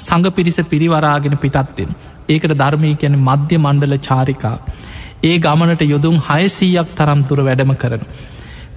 [0.00, 1.90] සඟ පිරිස පිරිවරාගෙන පිටත්වෙන.
[2.28, 4.56] ඒකට ධර්මය කැන මධ්‍ය මණ්ඩල චාරිකා.
[5.22, 8.06] ඒ ගමනට යොදුම් හයසීයක් තරම් තුර වැඩම කරන.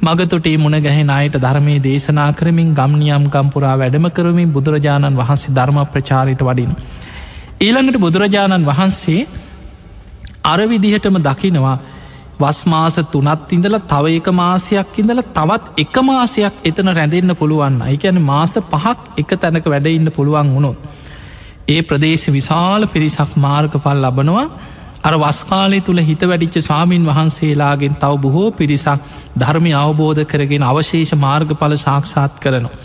[0.04, 6.42] මගතොටේ මුණ ගැහෙන අයට ධර්මය දේශනා කරමින් ගම්නියම් ගම්පුරා වැඩම කරමින් බුදුරජාණන් වහන්සේ ධර්ම ප්‍රචාරිට
[6.42, 6.72] වඩින.
[7.60, 9.22] ඊළඟට බුදුරජාණන් වහන්සේ
[10.46, 11.78] අර විදිහටම දකිනවා
[12.38, 18.56] වස්මාස තුනත් ඉඳල තව එක මාසයක් ඉඳල තවත් එක මාසයක් එතන රැඳෙන්න්න පුළුවන් අයිකැන මාස
[18.66, 20.78] පහක් එක තැනක වැඩඉන්න පුළුවන් වුණොත්.
[21.68, 24.48] ඒ ප්‍රදේශ විශාල පිරිසක් මාර්ගපල් ලබනවා
[25.02, 31.78] අර වස්කාලය තුළ හිත වැඩිච්ච ස්වාමීන් වහන්සේලාගෙන් තව බොහෝ පිරිසක් ධර්මය අවබෝධ කරගෙන අවශේෂ මාර්ගඵල
[31.78, 32.76] සාක්ෂාත් කරනවා.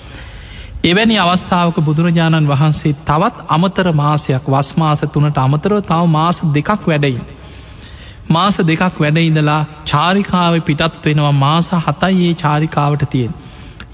[0.82, 7.39] එවැනි අවස්ථාවක බුදුරජාණන් වහන්සේ තවත් අමතර මාසයක් වස්මාස තුනට අමතරව තව මාස දෙකක් වැඩයින්.
[8.28, 13.32] මාස දෙකක් වැඩඉඳලා චාරිකාව පිටත් වෙනවා මාස හතයි ඒ චාරිකාවට තියෙන්.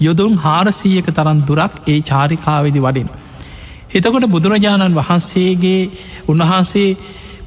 [0.01, 3.09] යොදුන් හාරසීයක තරන් දුරක් ඒ චාරිකාවෙදි වඩින්.
[3.91, 5.91] එතකොට බුදුරජාණන් වහන්සේගේ
[6.29, 6.91] උන්වහන්සේ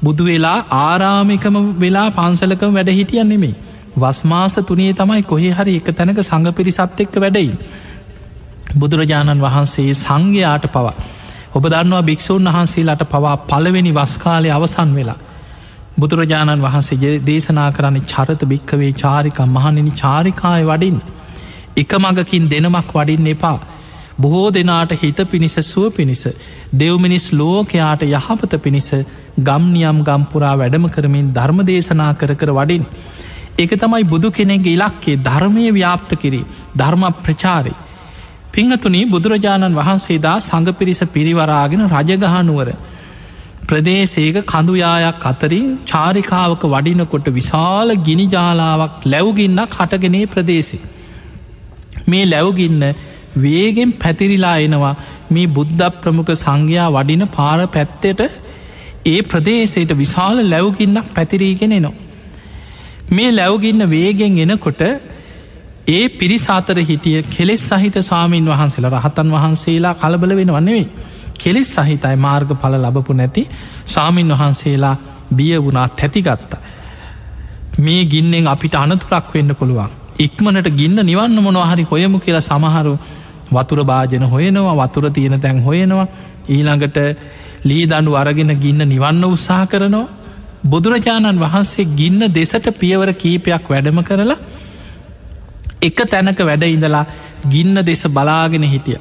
[0.02, 3.54] බුදු වෙලා ආරාමිකම වෙලා පන්සලකම වැඩ හිටියන් නෙමේ.
[3.96, 7.50] වස්මාස තුනේ තමයි කොහේ හරි එක තැනක සඟ පිරිසත් එක්ක වැඩයි.
[8.74, 10.94] බුදුරජාණන් වහන්සේ සංඝයාට පවා.
[11.54, 15.18] ඔබ දන්නවා භික්‍ෂූන් වහන්සේලාට පවා පළවෙනි වස්කාලය අවසන් වෙලා.
[15.96, 21.00] බුදුරජාණන් වහන්සේ දේශනා කරන්න චරත භික්කවේ චාරිකම් මහනිනි චාරිකාය වඩින්.
[21.76, 23.58] එක මඟකින් දෙනමක් වඩින්න එපා.
[24.18, 26.22] බොහෝ දෙනාට හිත පිණිස සුව පිණිස
[26.74, 28.88] දෙව්මිනිස් ලෝකයාට යහපත පිණිස
[29.40, 32.84] ගම්නියම් ගම්පුරා වැඩම කරමින් ධර්ම දේශනා කර කර වඩින්.
[33.58, 36.44] එක තමයි බුදු කෙනෙගේ ඉලක්කේ ධර්මය ව්‍යාප්ත කිරී
[36.76, 37.74] ධර්ම ප්‍රචාරය.
[38.52, 42.68] පිංහතුනී බුදුරජාණන් වහන්සේදා සඟ පිරිස පිරිවරාගෙන රජගහනුවර.
[43.70, 50.80] ප්‍රදේශේක කඳුයායක් අතරින් චාරිකාවක වඩිනකොට විශාල ගිනි ජාලාවක් ලැව්ගින්නක් හටගෙනේ ප්‍රදේශේ.
[52.06, 52.82] මේ ලැව්ගින්න
[53.38, 54.94] වේගෙන් පැතිරිලා එනවා
[55.30, 58.22] මේ බුද්ධ ප්‍රමුඛ සංඝයා වඩින පාර පැත්තෙට
[59.06, 61.94] ඒ ප්‍රදේශයට විශාල ලැව්ගින්නක් පැතිරීගෙන නවා.
[63.10, 64.82] මේ ලැව්ගින්න වේගෙන් එනකොට
[65.88, 70.86] ඒ පිරිසාතර හිටිය කෙලෙස් සහිත ස්වාමීන් වහන්සේලා රහතන් වහන්සේලා කලබල වෙන වන්නවෙේ
[71.40, 73.42] කෙලෙස් සහිතයි මාර්ග පල ලබපු නැති
[73.86, 74.96] ස්වාමීන් වහන්සේලා
[75.32, 76.52] බිය වුණා තැතිගත්ත.
[77.78, 79.90] මේ ගින්නෙන් අපිට අනතුරක් වෙන්න පුළුවන්.
[80.18, 82.94] ඉක්මනට ගින්න නිවන්න මොනහරි හොයමු කියලා සමහරු
[83.50, 86.06] වතුර භාජන හොයනවා වතුර තියෙන තැන් හොයනවා
[86.48, 86.98] ඊළඟට
[87.64, 90.08] ලී දඩු අරගෙන ගින්න නිවන්න උත්සාහ කරනවා
[90.64, 94.38] බුදුරජාණන් වහන්සේ ගින්න දෙසට පියවර කීපයක් වැඩම කරලා
[95.82, 97.04] එක තැනක වැඩ ඉඳලා
[97.46, 98.98] ගින්න දෙස බලාගෙන හිටිය.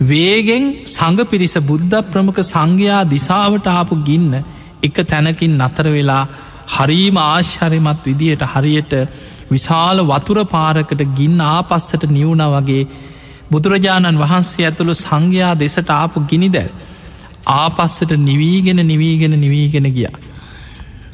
[0.00, 4.44] වේගෙන් සඟ පිරිස බුද්ධ ප්‍රමුඛ සංඝයා දිසාවට ආපු ගින්න
[4.82, 6.28] එක තැනකින් නතර වෙලා
[6.68, 8.92] හරීම ආශ්චරයමත් විදියට හරියට
[9.50, 12.82] විශාල වතුර පාරකට ගින්න ආපස්සට නිවුණ වගේ
[13.50, 16.70] බුදුරජාණන් වහන්සේ ඇතුළු සංඝයා දෙසට ආපු ගිනිදැල්
[17.54, 20.10] ආපස්සට නිවීගෙන නිවීගෙන නිවීගෙන ගිය.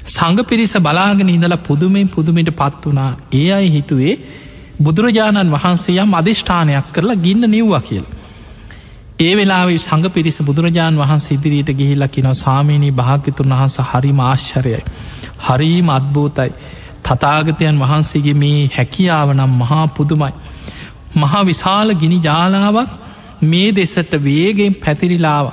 [0.07, 4.16] සඟ පිරිස බලාගෙන ඉඳලා පුදුමෙන් පුදුමට පත් වනා ඒ අයි හිතුවේ
[4.81, 8.07] බුදුරජාණන් වහන්සේ යම් අධිෂ්ඨානයක් කරලා ගින්න නිව්වා කියල.
[9.18, 14.81] ඒ වෙලාවේ සඟ පිරිස බුදුරජාණන් වහන්සේ ඉදිරියට ගිහිල්ලකින සාමීනී භාග්‍යතුන් වහන්ස හරි මාශ්චරයයි.
[15.40, 16.51] හරීම අත්භූතයි.
[17.05, 20.33] තතාගතයන් වහන්සේගේ මේ හැකියාව නම් මහා පුදුමයි.
[21.16, 22.90] මහා විශාල ගිනි ජාලාවක්
[23.44, 25.46] මේ දෙසට වේගෙන් පැතිරිලාව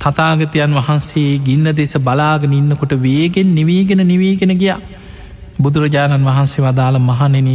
[0.00, 4.74] තතාගතයන් වහන්සේ ගින්න දෙස බලාගෙන ඉන්නකොට වේගෙන් නිවීගෙන නිවීගෙන ගිය
[5.58, 7.48] බුදුරජාණන් වහන්සේ වදාළ මහනෙන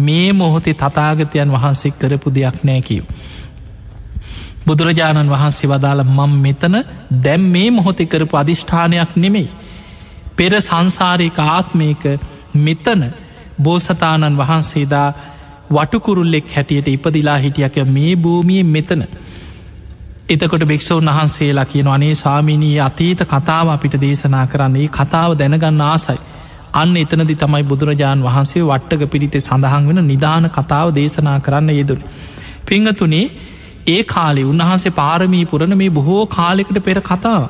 [0.00, 3.04] මේ මොහොතේ තතාගතයන් වහන්සේ කරපු දෙයක් නෑකිව.
[4.66, 6.76] බුදුරජාණන් වහන්සේ වදාළ මං මෙතන
[7.20, 9.48] දැම් මේ මොහොතෙ කරපු අධිෂ්ඨානයක් නෙමෙයි.
[10.34, 12.02] පෙර සංසාරයක ආත්මයක
[12.56, 13.02] මෙතන
[13.58, 15.08] බෝසතාණන් වහන්සේදා
[15.70, 19.02] වටකුරුල්ලෙක් හැටියට ඉපදිලා හිටියක මේ භූමියෙන් මෙතන
[20.26, 26.18] එතකොට භික්ෂවන් වහන්සේලා කියන අනේ ස්වාමිනී අතීත කතාව අපිට දේශනා කරන්නේ කතාව දැනගන්න ආසයි.
[26.72, 32.00] අන්න එතනදි තමයි බුදුරජාණන් වහන්සේ වට්ටක පිරිතේ සඳහන් වෙන නිධාන කතාව දේශනා කරන්න යෙදුන.
[32.66, 33.26] පිංහතුනේ
[33.86, 37.42] ඒ කාලෙ උන්වහන්සේ පාරමී පුරණ මේ බොහෝ කාලෙකට පෙර කතාව.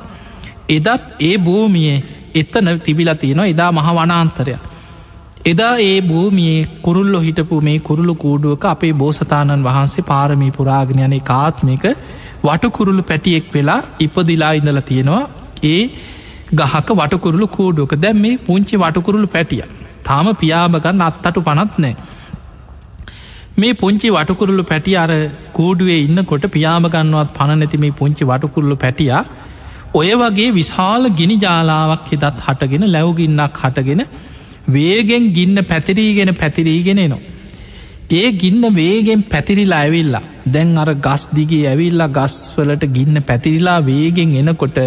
[0.69, 1.91] එදත් ඒ භූමිය
[2.35, 3.45] එත්තන තිබිලා තියෙනවා.
[3.45, 4.63] එදා මහ වනාන්තරයක්.
[5.45, 11.85] එදා ඒ භූමියයේ කුරුල්ලො හිටපු මේ කුරුළු කූඩුවක අපේ බෝසතාණන් වහන්සේ පාරමී පුරාගනයනේ කාත්මක
[12.43, 15.23] වටකුරුළු පැටියෙක් වෙලා ඉපදිලා ඉඳල තියෙනවා.
[15.63, 15.81] ඒ
[16.53, 17.93] ගහක වටකුරුළු කූඩුවක.
[17.97, 19.63] දැම් මේ පුංචි වටකුරුළු පැටිය.
[20.03, 21.95] තාම පියාබගන්න අත්තටු පනත් නෑ
[23.57, 25.11] මේ පුංචි වටකුරුළු පැටිය අර
[25.53, 29.21] කූඩුවේ ඉන්නකොට පියාමගන්නවත් පණ නැති මේ පුංචි වටකුරුළු පැටියා
[29.93, 34.01] ඔය වගේ විශාල ගිනි ජාලාවක් එදත් හටගෙන ලැවගින්නක් හටගෙන
[34.69, 37.21] වේගෙන් ගින්න පැතිරීගෙන පැතිරීගෙන නවා.
[38.11, 44.79] ඒ ගින්න වේගෙන් පැතිරිලා ඇවිල්ලා දැන් අර ගස් දිගේ ඇවිල්ලා ගස්වලට ගින්න පැතිරිලා වේගෙන් එනකොට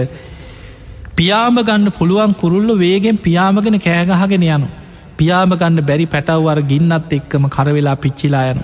[1.16, 4.68] පියාමගන්න පුළුවන් කුරුල්ල වේගෙන් පියාමගෙන කෑගහගෙන යනු.
[5.18, 8.62] පියාමගන්න බැරි පැටව්වර ගින්නත් එක්කම කරවෙලා පිච්චිලා යනු.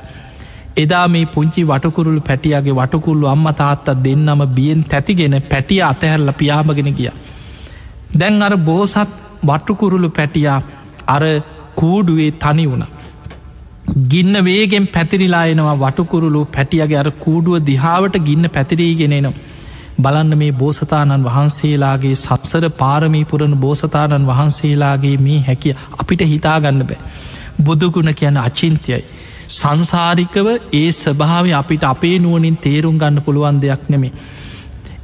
[0.77, 7.11] එදා මේ පුංචි වටකුරුළු පැටියගේ වටකුල්ලු අම්ම තාත්තත් දෙන්නම බියෙන් තැතිගෙන පැටිය අතහැරල පියාමගෙන ගිය.
[8.19, 9.15] දැන් අර බෝසත්
[9.45, 10.59] වටකුරුළු පැටියා
[11.07, 11.25] අර
[11.81, 12.85] කූඩුවේ තනි වුණ.
[14.13, 19.35] ගින්න වේගෙන් පැතිරිලායනවා වටකුරුළු පැටියගේ අර කූඩුව දිහාාවට ගින්න පැතිරීගෙනෙනවා.
[19.99, 26.99] බලන්න මේ බෝසතාණන් වහන්සේලාගේ සත්සර පාරමී පුරණ බෝසතාණන් වහන්සේලාගේ මේ හැකිය අපිට හිතාගන්න බෑ.
[27.61, 29.05] බුදුගුණ කියන අචින්තයයි.
[29.51, 34.13] සංසාරිකව ඒ ස්භාව අපිට අපේ නුවනින් තේරුම් ගන්න පුළුවන් දෙයක් නෙමේ.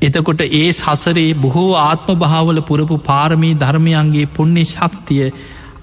[0.03, 5.26] එතකොට ඒ සසරේ බොහෝ ආත්ම භාවල පුරපු පාරමී ධර්මයන්ගේ පුුණ්‍ය ශක්තිය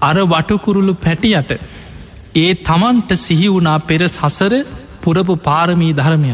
[0.02, 1.50] අර වටකුරුළු පැටියට
[2.36, 4.54] ඒ තමන්ට සිහි වුණා පෙර සසර
[5.02, 6.32] පුරපු පාරමී ධර්මය.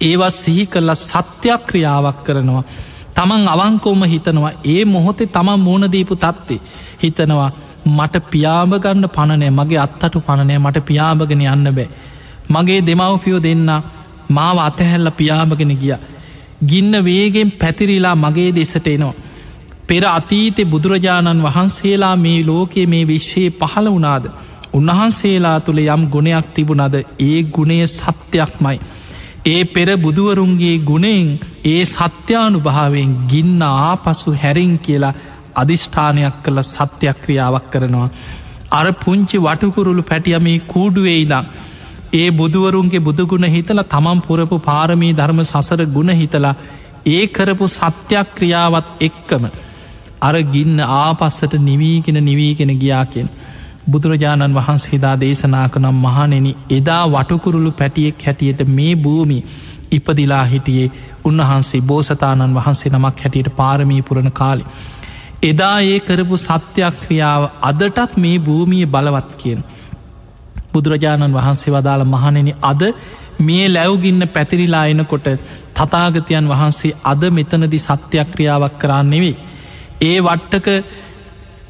[0.00, 2.64] ඒවත් සිහි කරලා සත්‍යයක් ක්‍රියාවක් කරනවා.
[3.14, 6.60] තමන් අවංකෝම හිතනවා ඒ මොහොතේ තමන් මෝනදීපු තත්ති
[7.02, 7.50] හිතනවා
[7.88, 11.88] මට පියාභගන්න පණනෑ මගේ අත්තටු පණනෑ මට පියාභගෙන යන්න බෑ.
[12.48, 13.68] මගේ දෙමවපියෝ දෙන්න
[14.30, 15.94] මාව අතහැල්ල පියාභගෙන ගිය.
[16.62, 19.14] ගින්න වේගෙන් පැතිරිලා මගේ දෙසට එනවා.
[19.86, 24.24] පෙර අතීතෙ බුදුරජාණන් වහන්සේලා මේ ලෝකයේ මේ විශ්වයේ පහළ වනාද.
[24.72, 28.78] උන්වහන්සේලා තුළ යම් ගුණයක් තිබුණද ඒ ගුණය සත්‍යයක්මයි.
[29.46, 31.26] ඒ පෙර බුදුවරුන්ගේ ගුණෙන්
[31.64, 35.14] ඒ සත්‍යානු භාවෙන් ගින්න ආපසු හැරින් කියලා
[35.54, 38.08] අධිෂ්ඨානයක් කළ සත්‍යක්‍රියාවක් කරනවා.
[38.70, 41.44] අර පුංචි වටකුරුළු පැටිය මේ කූඩුවේයිදා.
[42.14, 46.54] ඒ බුදුවරුන්ගේ බුදුගුණ හිතල තමන් පුරපු පාරමී ධර්ම සසර ගුණ හිතලා
[47.06, 49.44] ඒ කරපු සත්‍යක්‍රියාවත් එක්කම
[50.20, 53.28] අර ගින්න ආපස්සට නිවීගෙන නිවීගෙන ගියාකෙන්.
[53.86, 59.38] බුදුරජාණන් වහන්සේදා දේශනා කනම් මහනෙන එදා වටකුරුළු පැටියෙක් හැටියට මේ භූමි
[59.90, 60.92] ඉපදිලා හිටියේ
[61.24, 64.64] උන්වහන්සේ බෝසතාණන් වහන්සේ නමක් හැටියට පාරමී පුරණ කාලි.
[65.42, 69.64] එදා ඒ කරපු සත්‍යක්‍රියාව අදටත් මේ භූමිය බලවත් කියෙන්.
[70.72, 72.82] බුදුරජාණන් වහන්සේ වදාළ මහනෙන අද
[73.40, 75.26] මේ ලැව්ගින්න පැතිරිලා එනකොට
[75.74, 79.36] තතාගතයන් වහන්සේ අද මෙතනදි සත්‍යක්‍රියාවක් කරන්න නෙවෙයි.
[80.02, 80.66] ඒ වට්ටක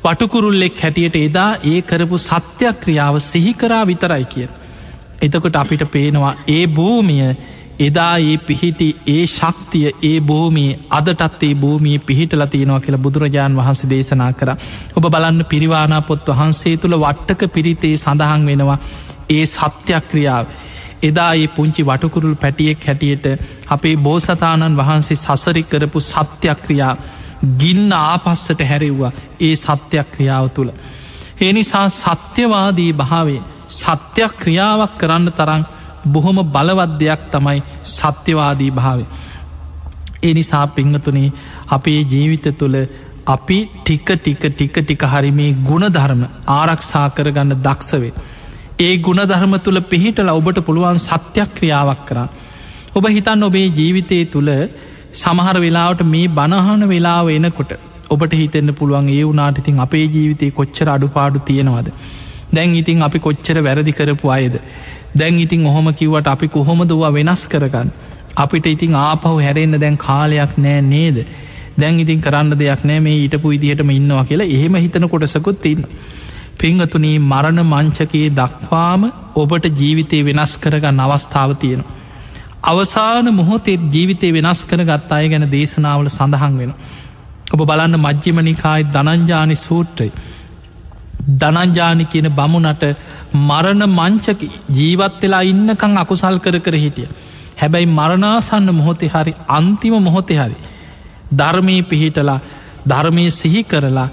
[0.06, 4.48] වටකුරුල්ලෙක් හැටියට එදා ඒ කරපු සත්‍යක්‍රියාව සිහිකරා විතරයි කිය.
[5.22, 7.30] එතකොට අපිට පේනවා ඒ භූමිය
[7.80, 13.90] එදා ඒ පිහිටි ඒ ශක්තිය ඒ භූමිය අදටත් ඒ භූමිය පිහිටල තියෙනවා කියලා බුදුරජාණන් වහන්සේ
[13.90, 14.52] දේශනා කර
[14.94, 18.78] ඔබ බලන්න පිරිවානා පොත් වහන්සේ තුළ වට්ටක පිරිතේ සඳහන් වෙනවා
[19.30, 20.46] ඒ සත්‍යක්‍රියාව.
[21.02, 23.26] එදා ඒ පුංචි වටකුරුල් පැටියෙක් හැටියට
[23.68, 26.94] අපේ බෝසතාණන් වහන්සේ සසරි කරපු සත්‍යක්‍රියා
[27.58, 30.70] ගින්න ආපස්සට හැරෙව්වා ඒ සත්‍යක්‍රියාව තුළ.
[31.40, 35.62] ඒ නිසා සත්‍යවාදී භාවේ සත්‍යයක් ක්‍රියාවක් කරන්න තරම්
[36.06, 39.04] බොහොම බලවත් දෙයක් තමයි සත්‍යවාදී භාවය.
[40.22, 41.32] ඒ නිසා පිංහතුනේ
[41.68, 42.76] අපේ ජීවිත තුළ
[43.26, 48.12] අපි ටික ටික ටික ටික හරි මේ ගුණධර්ම ආරක්ෂා කරගන්න දක්ෂවේ.
[48.78, 52.28] ඒ ගුණධර්ම තුළ පිහිටල ඔබට පුළුවන් සත්‍යයක් ක්‍රියාවක් කරන්න.
[52.94, 54.50] ඔබ හිතන් ඔබේ ජීවිතය තුළ
[55.16, 57.70] සමහර වෙලාවට මේ බණහන වෙලාව එනකොට
[58.10, 61.88] ඔබට හිතෙන්න්න පුළුවන් ඒ වුනාට ඉතින් අපේ ජීවිතය කොච්චර අඩුපාඩු තියෙනවද.
[62.52, 64.56] දැන් ඉතින් අපි කොච්චර වැරදි කරපු අයද.
[65.16, 67.90] දැන් ඉතින් ඔහොම කිව්වට අපි කොහොමදවා වෙනස් කරගන්න.
[68.36, 71.18] අපිට ඉතින් ආපහු හැරෙන්න්න දැන් කාලයක් නෑ නේද.
[71.78, 75.84] දැන් ඉතින් කරන්න දෙයක් නෑ මේ ඊටපු ඉදිහටම ඉන්නවා කියලා එහෙම හිතන කොටසකුත් තින්න.
[76.58, 81.94] පිංහතුනී මරණ මංචකයේ දක්වාම ඔබට ජීවිතය වෙනස් කරගන්න අවස්ථාව තියෙනවා.
[82.66, 86.72] අවසාන මොහොතෙත් ජීවිතය වෙනස් කර ගත් අය ගැන දේශනාවල සඳහන් වෙන.
[87.52, 90.08] ඔබ බලන්න මජ්්‍යමනිකායි දනංජානි සූත්‍රය.
[91.34, 92.84] දනංජානි කියන බමුණට
[93.40, 97.08] මරණ මංචක ජීවත් වෙලා ඉන්නකං අකුසල් කර කර හිටිය.
[97.56, 100.56] හැබැයි මරණාසන්න මොහොතේ හරි අන්තිම මොහොතේ හරි.
[101.32, 102.40] ධර්මී පිහිටලා
[102.86, 104.08] ධර්මය සිහි කරලා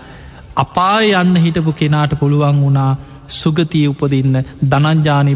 [0.57, 2.91] අපා යන්න හිටපු කෙනාට පුළුවන් වුණා
[3.31, 5.33] සුගතිය උපදින්න දනංජානි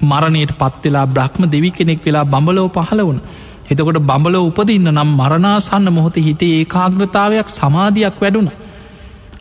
[0.00, 3.20] මරණයට පත්වෙලා බ්‍රහ්ම දෙවි කෙනෙක් වෙලා බඹලෝ පහළ වුණ.
[3.68, 8.50] එතකොට බඹලෝ උපදින්න නම් මරණාසන්න මොහොත හිතේ ඒකාග්‍රතාවයක් සමාධයක් වැඩුණ.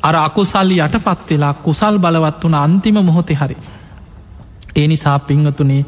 [0.02, 3.58] අර අකුසල්ලි යටපත් වෙලා කුසල් බලවත් වන අන්තිම මොහොතෙ හරි.
[4.76, 5.86] ඒ නිසා පිංහතුනේ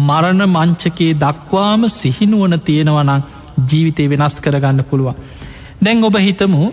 [0.00, 3.22] මරණ මංචකයේ දක්වාම සිහිනුවන තියෙනවනං
[3.62, 5.16] ජීවිතය වෙනස් කරගන්න පුළුවන්.
[5.80, 6.72] දැන් ඔබ හිතමු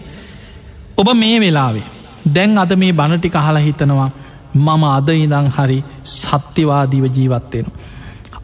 [0.98, 1.88] ඔබ මේ වෙලාවේ
[2.28, 4.10] දැන් අද මේ බණටි කහලා හිතනවා
[4.56, 7.66] මම අද ඉදං හරි සත්‍යවාදීව ජීවත්වෙන.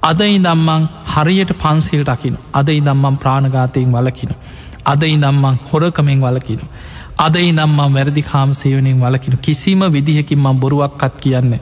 [0.02, 4.32] අද ඉදම්මං හරියට පන්සිල් රකින අද ඉදම්මම් ප්‍රාණගාතයෙන් වලකින.
[4.86, 6.62] අද ඉදම්මං හොරකමෙන් වලකින.
[7.18, 11.60] අද ඉදම්මම් වැරදි කාමසේවනින් වලකින කිසිම විදිහකින් මං බොරුවක්කත් කියන්න.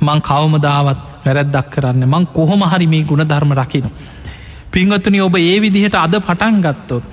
[0.00, 3.86] මං කවමදාවත් වැරැද්දක් කරන්න මං කොහොම හරි මේ ගුණ ධර්ම රකින.
[4.72, 7.04] පිංගතුනි ඔබ ඒ විදිහට අද පටන් ගත්තොත්.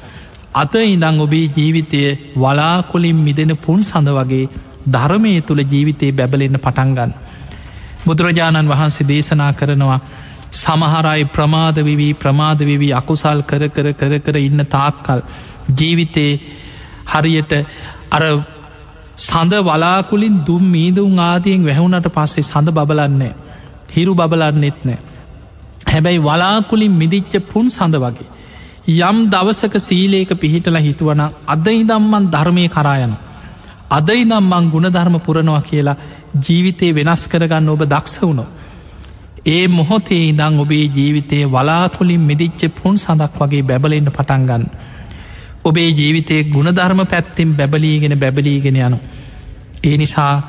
[0.53, 2.01] අත ඉඳං ඔබේ ජීවිතය
[2.35, 4.49] වලාකොලින් මිදෙන පුන් සඳ වගේ
[4.87, 7.11] ධර්මය තුළ ජීවිතයේ බැබලෙන්න පටන්ගන්න.
[8.05, 9.99] බුදුරජාණන් වහන්සේ දේශනා කරනවා
[10.53, 15.19] සමහරයි ප්‍රමාදවිවී ප්‍රමාදවිවී අකුසල් කර කර කර කර ඉන්න තාක්කල්.
[15.71, 16.39] ජීවිතයේ
[17.07, 17.53] හරියට
[18.11, 18.23] අර
[19.17, 23.33] සඳ වලාකුලින් දුම් මීදුම් ආදියෙන් වැැහුණට පස්සේ සඳ බබලන්නේ
[23.91, 24.99] හිරු බබලන්නෙත් නෑ
[25.87, 28.27] හැබැයි වලාකුලින් මිදිච්ච පුන් සඳ වගේ.
[29.01, 32.67] යම් දවසක සීලේක පිහිටල හිතුවන අද ඉදම්මන් ධර්මය
[33.87, 35.97] කරායන අද ඉදම්මං ගුණධර්ම පුරණවා කියලා
[36.41, 38.47] ජීවිතය වෙනස් කරගන්න ඔබ දක්ෂ වුණෝ
[39.45, 44.65] ඒ මොහොතේ ඉදං ඔබේ ජීවිතය වලාකුලින් මිදිච්ච පුන් සඳක් වගේ බැබලෙන්ට පටන්ගන්න
[45.65, 48.99] ඔබේ ජීවිතයේ ගුණධර්ම පැත්තිෙන් බැබලීගෙන බැබලීගෙන යනු.
[49.83, 50.41] ඒ නිසා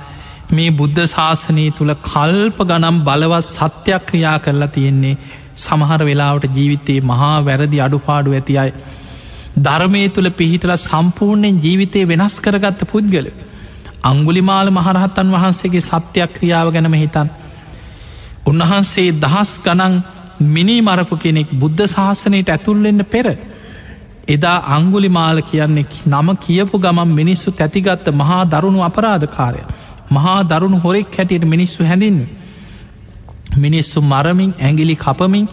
[0.53, 5.17] මේ බුද්ධ ශාසනය තුළ කල්ප ගනම් බලවත් සත්‍යයක් ක්‍රියා කරලා තියෙන්නේ
[5.57, 8.73] සමහර වෙලාවට ජීවිතයේ මහා වැරදි අඩුපාඩු ඇති අයි.
[9.59, 13.27] ධර්මය තුළ පිහිටල සම්පූර්ණයෙන් ජීවිතය වෙනස් කරගත්ත පුද්ගල.
[14.03, 17.29] අංගුලිමාල මහරහත්තන් වහන්සේගේ සත්‍යයක් ක්‍රියාව ගැනම හිතන්.
[18.47, 19.95] උන්වහන්සේ දහස් ගනන්
[20.47, 23.27] මිනි මරපු කෙනෙක් බුද්ධ ශාසනයට ඇතුල්ලෙන්න පෙර
[24.29, 29.63] එදා අංගුලි මාල කියන්නේ නම කියපු ගමන් මිනිස්සු තැතිගත්ත මහා දරුණු අපරාධකාරය.
[30.11, 32.21] මහා දරුණු හොරෙක් හැටියට මිනිස්සු හැඳින්න.
[33.57, 35.47] මිනිස්සු මරමින් ඇගිලි කපමින්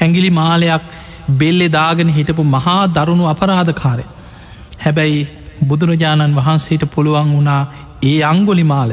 [0.00, 0.84] හැගිලි මාලයක්
[1.32, 4.06] බෙල්ලෙ දාගෙන හිටපු මහා දරුණු අපරාධකාරය.
[4.78, 5.20] හැබැයි
[5.64, 7.62] බුදුරජාණන් වහන්සේට පුළුවන් වුණා
[8.02, 8.92] ඒ අංගොලි මාල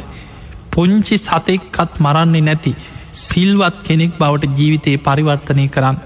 [0.71, 2.71] පුංචි සතෙක්කත් මරන්නේ නැති
[3.21, 5.98] සිල්වත් කෙනෙක් බවට ජීවිතයේ පරිවර්තනය කරන්න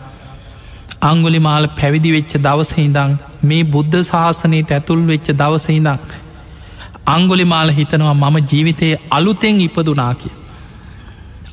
[1.01, 3.13] අංගුලි මාල පැවිදි වෙච්ච දවසහිදං
[3.43, 5.97] මේ බුද්ධ ශාසනයට ඇතුල් වෙච්ච දවසහිදං
[7.07, 10.33] අංගුලි මාල හිතනවා මම ජීවිතයේ අලුතෙන් ඉපදුනා කිය.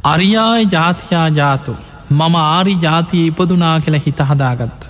[0.04, 1.76] අරියාය ජාතියා ජාතු
[2.10, 4.86] මම ආරි ජාතිය ඉපදුනා කියලා හිත හදාගත්ත.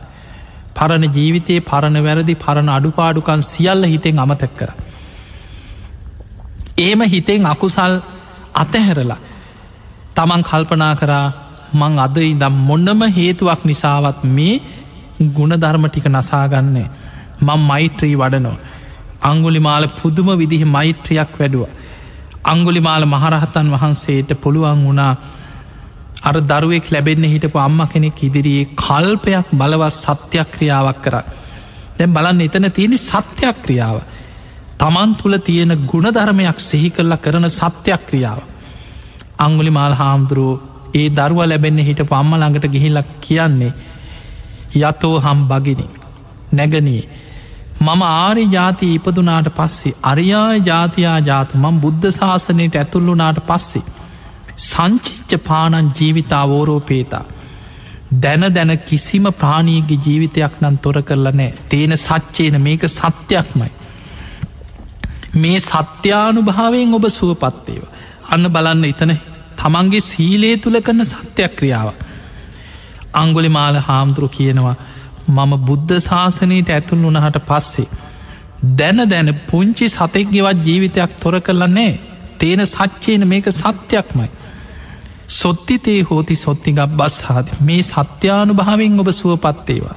[0.74, 4.70] පරණ ජීවිතයේ පරණ වැරදි පරණ අඩුපාඩුකන් සියල්ල හිතෙන් අමතක් කර.
[6.79, 7.94] ඒම හිතෙන් අකුසල්
[8.55, 9.20] අතහැරලා
[10.14, 11.26] තමන් කල්පනා කරා
[11.74, 14.55] මං අද ඉදම් මොන්නම හේතුවක් නිසාවත් මේ
[15.33, 16.88] ගුණධර්ම ටික නසාගන්නේ
[17.40, 18.57] මං මෛත්‍රී වඩනෝ
[19.22, 21.64] අංගුලි මාල පුදුම විදිහ මෛත්‍රියක් වැඩුව
[22.44, 25.12] අංගුලි මාල මහරහතන් වහන්සේට පුළුවන් වුණා
[26.26, 31.16] අර දරුවෙක් ලැබෙන්න හිටපු අම්ම කෙනෙක් ඉදිරියේ කල්පයක් බලවත් සත්‍යයක් ක්‍රියාවක් කර.
[31.96, 33.98] දැන් බලන්න එතන තියෙන සත්‍යයක් ක්‍රියාව
[34.78, 38.40] තමන් තුළ තියෙන ගුණධර්මයක් සිහි කරලා කරන සත්‍යයක් ක්‍රියාව
[39.38, 40.62] අංගුලි මාල් හාමුදුරුවෝ
[40.94, 43.72] ඒ දරුව ලැබෙන්න හිට පම්ම ළඟට ගිහිල්ලක් කියන්නේ
[44.80, 45.86] යතෝ හම් බගිනි
[46.52, 47.02] නැගනී.
[47.78, 51.58] මම ආරි ජාතිය ඉපදුනාට පස්සේ අරියාය ජාතියා ජාතු.
[51.58, 53.84] මං බුද්ධ ශාසනයට ඇතුල්ලුනාට පස්සේ
[54.59, 57.25] සංචිච්ච පානන් ජීවිතාවෝරෝ පේතා
[58.16, 63.71] දැන දැන කිසිම ප්‍රාණීගේ ජීවිතයක් නම් තොර කරලනෑ තියෙන සච්චේන මේක සත්‍යයක්මයි
[65.37, 67.83] මේ සත්‍යානු භාවයෙන් ඔබ සුවපත්තේව
[68.29, 69.12] අන්න බලන්න එතන
[69.59, 71.88] තමන්ගේ සීලේ තුළ කරන සත්‍යයක් ක්‍රියාව.
[73.14, 74.77] අංගොලි මාල හාමුදුරු කියනවා
[75.29, 77.88] මම බුද්ධ ශාසනයට ඇතුන් වනහට පස්සේ.
[78.77, 81.92] දැන දැන පුංචි සතෙක්ගෙවත් ජීවිතයක් තොර කරලන්නේ
[82.38, 84.29] තේන සච්චයන මේක සත්‍යයක්මයි.
[85.46, 89.96] සොත්තිතේ හෝති සොත්තිගක් බස් හාති මේ සත්‍යානු භාවෙන් ඔබ සුවපත්තේවා.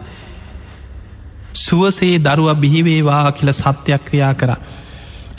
[1.55, 4.51] සුවසේ දරුව බිහිවේවා කියල සත්‍යයක් ක්‍රියා කර.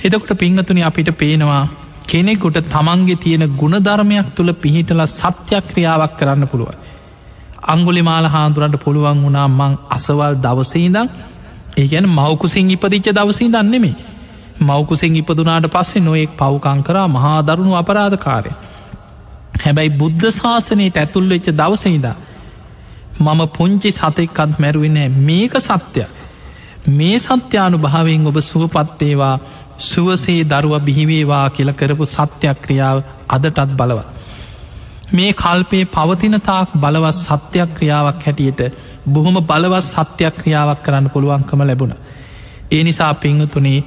[0.01, 1.63] එදකොට පිංහතුනි අපිට පේනවා
[2.05, 6.71] කෙනෙකුට තමන්ගේ තියෙන ගුණධර්මයක් තුළ පිහිටල සත්‍යයක් ක්‍රියාවක් කරන්න පුළුව.
[7.65, 11.09] අංගුලි මාල හාදුරන්ට පුළුවන් වුණා මං අසවල් දවසහිදං
[11.77, 13.95] ඒගැන මවකුසින් ඉපදිච්ච දවසහි දන්නෙමේ
[14.61, 18.53] මවකුසින් ඉපදුනාට පස්සේ නොයෙක් පව්කං කරා මහා දරුණු අපරාධකාරය.
[19.61, 22.17] හැබැයි බුද්ධ ශාසනයට ඇතුල් වෙච්ච දවසහිදා
[23.19, 26.07] මම පුංචි සතෙක්කත් මැරුවනෑ මේක සත්‍යය
[26.91, 29.35] මේ සත්‍යානු භාවෙන් ඔබ සුවපත්තේවා
[29.81, 34.01] සුවසේ දරුව බිහිවේවා කියල කරපු සත්‍යයක් ක්‍රියාව අදටත් බලව.
[35.13, 38.61] මේ කල්පේ පවතිනතාක් බලවත් සත්‍යයක් ක්‍රියාවක් හැටියට
[39.07, 41.95] බොහොම බලවත් සත්‍යයක් ක්‍රියාවක් කරන්න පුළුවන්කම ලැබුණ.
[42.71, 43.85] ඒ නිසා පිංහතුනේ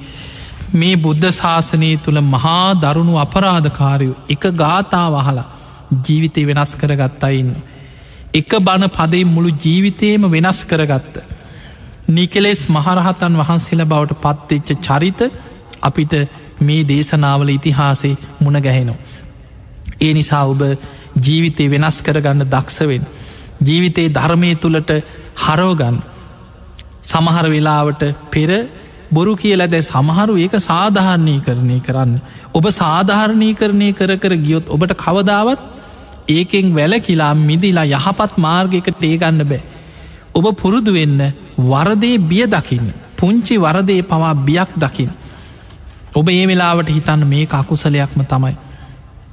[0.72, 5.46] මේ බුද්ධ ශාසනය තුළ මහා දරුණු අපරාධකාරයු එක ගාථා වහලා
[6.00, 7.54] ජීවිතය වෙනස් කරගත්තයින්න.
[8.34, 11.18] එක බණ පදේ මුළු ජීවිතයම වෙනස් කරගත්ත.
[12.08, 15.20] නිකෙලෙස් මහරහතන් වහන්සේල බවට පත්වෙච්ච චරිත
[15.82, 16.14] අපිට
[16.60, 19.02] මේ දේශනාවල ඉතිහාසේ මුණ ගැහෙනවා.
[20.00, 20.62] ඒ නිසා ඔබ
[21.18, 23.04] ජීවිතය වෙනස් කරගන්න දක්ෂවෙන්.
[23.60, 24.90] ජීවිතයේ ධර්මය තුළට
[25.36, 26.02] හරෝගන්න
[27.02, 28.50] සමහර වෙලාවට පෙර
[29.10, 32.20] බොරු කියලා දැ සමහරු ඒක සාධාරණය කරණය කරන්න.
[32.54, 35.73] ඔබ සාධාරණය කරණය කර කර ගියොත් ඔබට කවදාවත්
[36.28, 39.62] ඒකෙන් වැල කියලා මිදිලා යහපත් මාර්ගයකට ඒගන්න බෑ.
[40.34, 41.20] ඔබ පුරුදු වෙන්න
[41.60, 42.92] වරදේ බිය දකින්න.
[43.16, 45.10] පුංචි වරදේ පවා බියක් දකිින්.
[46.14, 48.54] ඔබ ඒ වෙලාවට හිතන්න මේ අකුසලයක්ම තමයි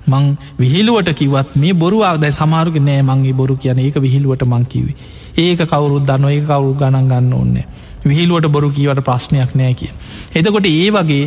[0.08, 0.26] මං
[0.58, 4.96] විහිලුවට කිවත් මේ බොරුවක් දැ සමාරුග නෑ මංගේ බොරු කියන ඒක විහිලුවට මංකිවේ
[5.38, 7.58] ඒක කවරුත් දන්න ඒ කවරු ගණන් ගන්න ඕන්න
[8.06, 9.92] විහිලුවට බොරු කීවට ප්‍රශ්නයක් නෑ කිය
[10.34, 11.26] එතකොට ඒ වගේ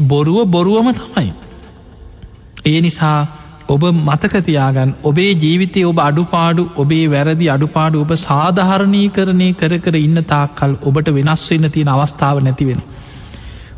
[0.00, 1.32] බොරුව බොරුවම තමයි.
[2.64, 3.26] ඒ නිසා
[3.68, 10.20] ඔබ මතකතියාගන් ඔබේ ජීවිතය ඔබ අඩුපාඩු ඔබේ වැරදි අඩුපාඩු ඔබ සාධහරණී කරණය කර කර ඉන්න
[10.32, 12.82] තාක්කල් ඔබට වෙනස් වෙන්න තියෙන අවස්ථාව නැතිවෙන.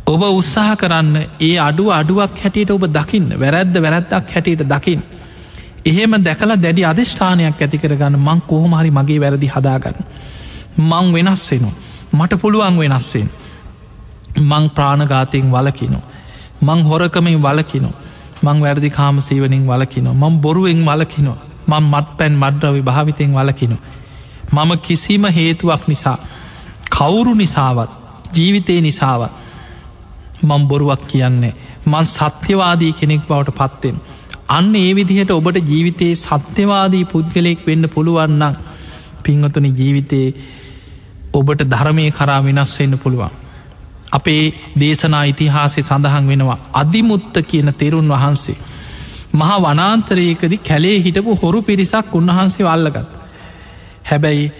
[0.06, 5.02] ඔබ උත්සාහ කරන්න ඒ අඩුව අඩුවක් හැටියට ඔබ දකින්න වැරැද්ද වැරැද්දක් හැටියට දකිින්.
[5.84, 9.96] එහෙම දැකලා දැඩි අධිෂ්ඨානයක් ඇති කරගන්න මං කොහොමහරි මගේ වැරදි හදාගන්න.
[10.80, 11.76] මං වෙනස් වෙනවා.
[12.12, 13.30] මට පුළුවන් වෙනස්වෙන්.
[14.42, 16.04] මං ප්‍රාණගාතයෙන් වලකිනෝ.
[16.60, 17.94] මං හොරකමින් වලකිනෝ.
[18.42, 21.34] මං වැරදි කාම සීවනින් වලකිනො මං බොරුවෙන් වලකිනො
[21.66, 23.76] මං මත් පැන් මඩ්‍රවි භාවිතයෙන් වලකිනො.
[24.52, 26.18] මම කිසිම හේතුවක් නිසා
[26.90, 27.90] කවුරු නිසාවත්
[28.34, 29.32] ජීවිතය නිසාවත්
[30.42, 31.54] මං බොරුවක් කියන්නේ
[31.86, 33.96] මං සත්‍යවාදී කෙනෙක් බවට පත්වෙන්.
[34.48, 38.54] අන්න ඒ විදිහට ඔබට ජීවිතයේ සත්‍යවාදී පුද්ගලයෙක් වෙන්න පුළුවන්නම්
[39.24, 40.28] පිංහතුනි ජීවිතයේ
[41.32, 43.32] ඔබට ධර්මය කරා වෙනස් වෙන්න පුළුවන්.
[44.12, 44.44] අපේ
[44.80, 48.56] දේශනා ඉතිහාසේ සඳහන් වෙනවා අධිමුත්ත කියන තෙරුන් වහන්සේ.
[49.32, 53.10] මහා වනාන්තරයකදි කැලේ හිටපු හොරු පිරිසක් උන්වහන්සේ වල්ලගත්.
[54.04, 54.52] හැබැයි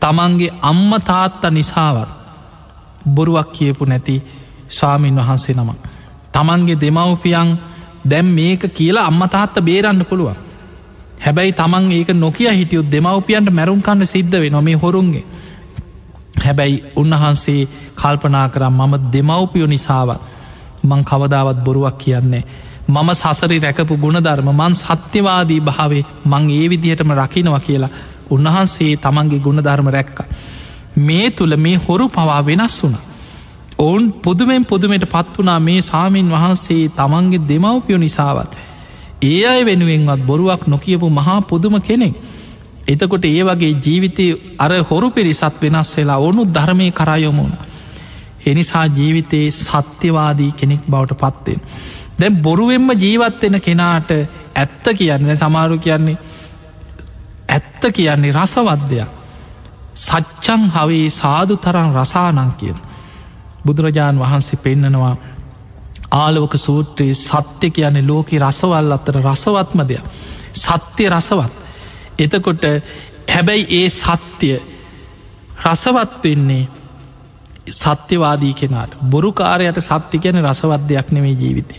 [0.00, 2.10] තමන්ගේ අම්ම තාත්ත නිසාවත්
[3.06, 4.22] බොරුවක් කියපු නැති
[4.68, 5.70] ස්වාමීන් වහන්සේ නම.
[6.32, 7.58] තමන්ගේ දෙමව්පියන්
[8.04, 10.36] දැම් මේක කියලා අම්මතාත්ත බේරන්න පුළුවන්.
[11.20, 15.24] හැබැයි තමන් ඒක නොකිය හිටියුත් දෙමව්පියන්ට මැරුම්කන්න සිද්ධ වෙ නොමේ හොරුන්ගේ.
[16.36, 20.20] හැබැයි උන්වහන්සේ කල්පනා කරම් මම දෙමව්පියෝ නිසාවත්
[20.84, 22.44] මං කවදාවත් බොරුවක් කියන්නේ.
[22.88, 27.94] මම සසරි රැකපු ගුණධර්ම මන් සත්‍යවාදී භාවේ මං ඒ විදිහටම රකිනවා කියලා
[28.30, 30.18] උන්වහන්සේ තමන්ගේ ගුණධර්ම රැක්ක.
[30.98, 32.96] මේ තුළ මේ හොරු පවා වෙනස් වුන.
[33.78, 38.52] ඔවුන් පුදුමෙන් පුදුමට පත් වනා මේ සාමීන් වහන්සේ තමන්ගේ දෙමව්පියෝ නිසාවත්.
[39.22, 42.14] ඒ අය වෙනුවෙන්වත් බොරුවක් නොකියපු මහා පුදුම කෙනෙක්.
[42.88, 44.26] එතකොට ඒ වගේ ජීවිතය
[44.58, 47.54] අර හොරු පිරිසත් වෙනස් වෙලා ඕනු ධර්මය කරයොමුණ.
[48.46, 51.60] එනිසා ජීවිතයේ සත්‍යවාදී කෙනෙක් බවට පත්වෙන්.
[52.18, 54.10] දැන් බොරුවෙන්ම ජීවත්වෙන කෙනාට
[54.54, 56.18] ඇත්ත කියන්න සමාරු කියන්නේ
[57.48, 59.10] ඇත්ත කියන්නේ රසවද්‍යයක්.
[59.96, 62.78] සච්චං හවේ සාදු තරන් රසානං කියන.
[63.64, 65.16] බුදුරජාණන් වහන්සේ පෙන්නනවා
[66.12, 70.04] ආලෝක සූත්‍රයේ සත්‍ය කියන්නේ ලෝක රසවල් අත්තර රසවත්ම දෙයක්.
[70.54, 71.61] සත්‍යය රසවත්.
[72.22, 72.64] එතකොට
[73.28, 74.56] හැබැයි ඒ සත්‍යය
[75.62, 76.68] රසවත් වෙන්නේ
[77.72, 81.74] සත්‍යවාදී කෙනාට බොරුකාරයට සත්‍ය ගැන රසවත් දෙයක් නෙවේ ජීවිතය.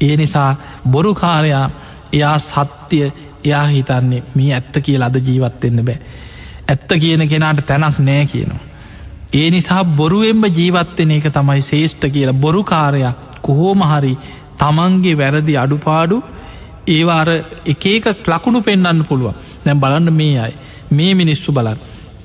[0.00, 0.56] ඒ නිසා
[0.88, 1.70] බොරුකාරයා
[2.12, 3.12] එයා සත්‍යය
[3.44, 5.98] එයා හිතන්නේ මේ ඇත්ත කියල අද ජීවත්වෙන්න බෑ.
[6.68, 8.60] ඇත්ත කියන කෙනාට තැනක් නෑ කියනවා.
[9.32, 13.12] ඒ නිසා බොරුවෙන්ම ජීවත්වෙන එක තමයි ශේෂ්ඨ කියලා බොරුකාරයා
[13.42, 14.18] කොහෝමහරි
[14.58, 16.22] තමන්ගේ වැරදි අඩුපාඩු
[16.88, 17.28] ඒවාර
[17.66, 20.54] එක එක ලකුණු පෙන්න්න පුළුවන් දැම් බලන්න මේ අයි.
[20.92, 21.82] මේ මිනිස්සු බලන්න.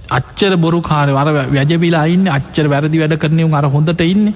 [0.09, 4.33] අච්චර බොරු කාරය වර වැජබිලා ඉන්න අච්චර වැරදි වැඩ කරනයු අර හොඳට ඉන්න.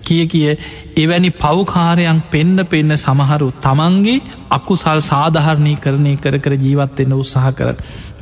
[0.00, 0.48] කිය කිය
[0.96, 4.18] එවැනි පව්කාරයන් පෙන්න පෙන්න සමහරු තමන්ගේ
[4.50, 7.72] අකුසල් සාධහරණය කරණය කර කර ජීවත්වෙන්න උත්සාහ කර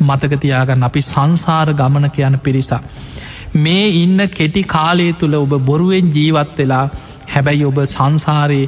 [0.01, 2.83] මතකතියාගන්න අපි සංසාර ගමනක යන පිරිසා.
[3.57, 6.87] මේ ඉන්න කෙටි කාලය තුළ ඔබ බොරුවෙන් ජීවත් වෙලා
[7.29, 8.67] හැබැයි ඔබ සංසාරයේ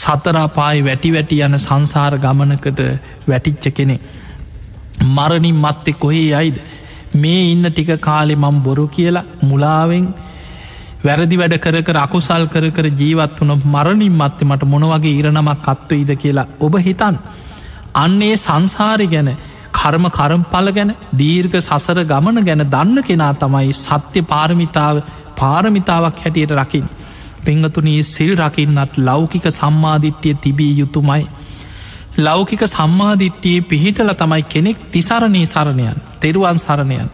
[0.00, 2.80] සතරාපායි වැටි වැටි යන සංසාර ගමනකට
[3.28, 3.96] වැටිච්ච කෙනෙ.
[5.08, 6.58] මරණින් මත්තෙ කොහේ අයිද
[7.14, 10.06] මේ ඉන්න ටික කාලෙ මම් බොරු කියලා මුලාවෙන්
[11.04, 16.00] වැරදි වැඩ කර කර අකුසල් කර කර ජීවත් වන මරණින් මත්තේ මට මොනවගේ ඉරණමක් කත්ව
[16.02, 17.16] ඉද කියලා ඔබ හිතන්.
[17.96, 19.30] අන්නේ සංසාරය ගැන
[19.72, 25.02] කර්ම කරම්පල ගැන දීර්ඝ සසර ගමන ගැන දන්න කෙනා තමයි සත්‍ය පාරමිතාව
[25.36, 26.88] පාරමිතාවක් හැටියට රකිින්.
[27.44, 31.24] පෙංගතුනී සිල් රකින්නත් ලෞකික සම්මාධිට්්‍යය තිබිය යුතුමයි.
[32.18, 37.10] ලෞකික සම්මාධිට්්‍යයේ පිහිටල තමයි කෙනෙක් තිසරණී සරණයන් තෙරුවන් සරණයන්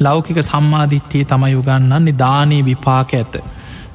[0.00, 3.34] ලෞකික සම්මාධිට්්‍යයේ තමයි උගන්නන්නේ දානය විපාක ඇත.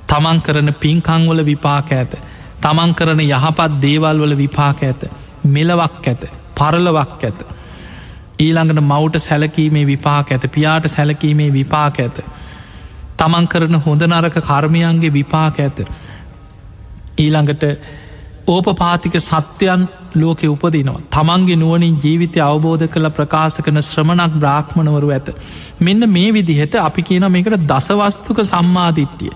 [0.07, 2.14] තමන් කරන පින්කංවල විපාක ඇත.
[2.62, 5.09] තමන් කරන යහපත් දේවල්වල විපාක ඇත.
[5.45, 6.24] මෙලවක් ඇත
[6.55, 7.39] පරලවක් ඇත.
[8.39, 12.18] ඊළඟට මවුට සැලකීමේ විපාක ඇත පියාට සැලකීමේ විපාක ඇත.
[13.22, 15.82] තමන් කරන හොඳ නරක කර්මයන්ගේ විපාක ඇත.
[17.18, 17.66] ඊළඟට
[18.48, 21.02] ඕපපාතික සත්‍යයන් ලෝකෙ උපදිනවා.
[21.12, 25.30] තමන්ගේ නුවනින් ජීවිතය අවබෝධ කළ ප්‍රකාශ කන ශ්‍රමණක් බ්‍රාහ්මණවරු ඇත.
[25.80, 29.32] මෙන්න මේ විදිහට අපි කියන මේකට දසවස්තුක සම්මාධිට්ටිය.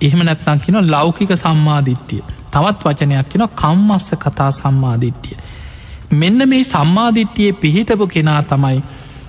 [0.00, 2.22] එහෙම නැත්නම් කියන ලෞකික සම්මාධිට්ටිය.
[2.50, 5.36] තවත් වචනයක් කියන කම්මස්ස කතා සම්මාධිට්ටිය.
[6.14, 8.82] මෙන්න මේ සම්මාධිට්ටියේ පිහිටපු කෙනා තමයි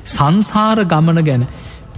[0.05, 1.47] සංසාර ගමන ගැන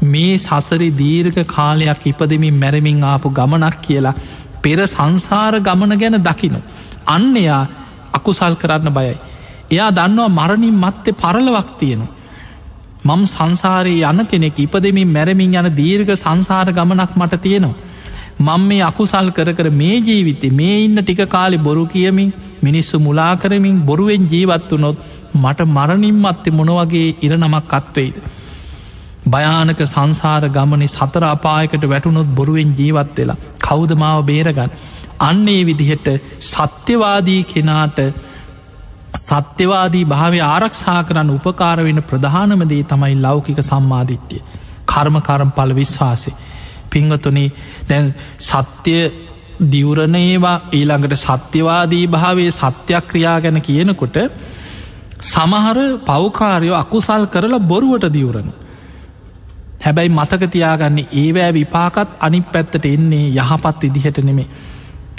[0.04, 4.16] මේ සසරි දීර්ඝ කාලයක් ඉපදමින් මැරමින් ආපු ගමනක් කියලා
[4.64, 6.62] පෙර සංසාර ගමන ගැන දකිනු.
[7.08, 7.68] අන්න එයා
[8.14, 9.16] අකුසල් කරන්න බයයි.
[9.72, 12.08] එයා දන්නවා මරණින් මත්තේ පරලවක් තියෙනු.
[13.06, 17.76] මම් සංසාරයේ යන කෙනෙක් ඉපදමින් මැරමින් යන දීර්ඝ සංසාර ගමනක් මට තියෙනවා.
[18.40, 23.34] මං මේ අකුසල් කර කර මේ ජීවිතය මේ ඉන්න ටික කාලි බොරු කියමින් මිනිස්සු මුලා
[23.36, 24.98] කරමින් බොරුවෙන් ජීවත්තු නොත්
[25.36, 28.16] මට මරණින් මත්තේ මොනවගේ ඉරනමක් අත්වෙයිද.
[29.28, 33.38] භයානක සංසාර ගමනි සතර අපායකට වැටුනොත් බොරුවෙන් ජීවත් වෙලා.
[33.60, 34.72] කෞදමාව බේරගන්න?
[35.22, 36.08] අන්නේ විදිහට
[36.42, 38.00] සත්‍යවාදී කෙනාට
[39.18, 44.42] සත්‍යවාදී භාවය ආරක්ෂා කරන්න උපකාර වෙන ප්‍රධානමදේ තමයි ලෞකික සම්මාධිත්‍යය
[44.88, 46.36] කර්මකරම් පල විශ්වාසේ
[46.90, 47.50] පිංහතුනේ
[47.86, 48.98] දැන් සත්‍ය
[49.66, 54.18] දිවරණේවා ඊළඟට සත්‍යවාදී භාවේ සත්‍යක්‍රියා ගැන කියනකොට
[55.24, 58.50] සමහර පෞකාරයෝ අකුසල් කරලා බොරුවට දිවරණ
[59.82, 64.48] හැබැයි මතකතියාගන්න ඒවෑ විපාකත් අනි පැත්තට එන්නේ යහපත් විදිහට නෙමේ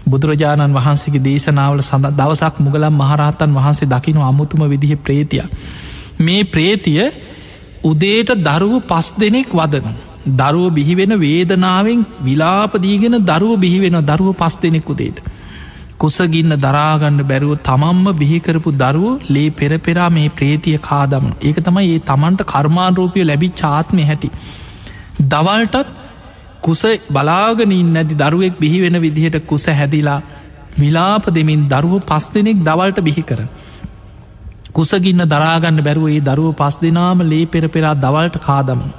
[0.06, 5.42] බුදුරජාණන් වහන්සේගේ දේශනාවල සඳ දවසක් මුගලම් මහරහතන් වහන්සේ දකිනු අමුතුම විදිහ ප්‍රේතිය.
[6.20, 7.00] මේ ප්‍රේතිය
[7.84, 9.96] උදේට දරුව පස් දෙනෙක් වදන.
[10.34, 15.18] දරුව බිහිවෙන වේදනාවෙන් විලාපදීගෙන දරුව බිහිවෙන දරුව පස් දෙනෙක් උදේට.
[15.98, 22.44] කුසගින්න දරාගන්න බැරුව තමන්ම බිහිකරපු දරුව ලේ පෙරපෙරා මේ ප්‍රේතිය කාදමන ඒක තමයි ඒ තමන්ට
[22.44, 24.30] කර්මාණරූපය ලැබි චාත්මය හැටි.
[25.24, 25.88] දවල්ටත්
[26.60, 30.20] කුස බලාගනින් නැති දරුවෙක් බිහි වෙන විදිහට කුස හැදිලා
[30.78, 33.40] විලාප දෙමින් දරුව පස් දෙනෙක් දවල්ට බිහි කර.
[34.72, 38.94] කුසගින්න දරාගන්න බැරුවේ දරුව පස් දෙනාම ලේ පෙරපෙරා දවල්ට කාදමන.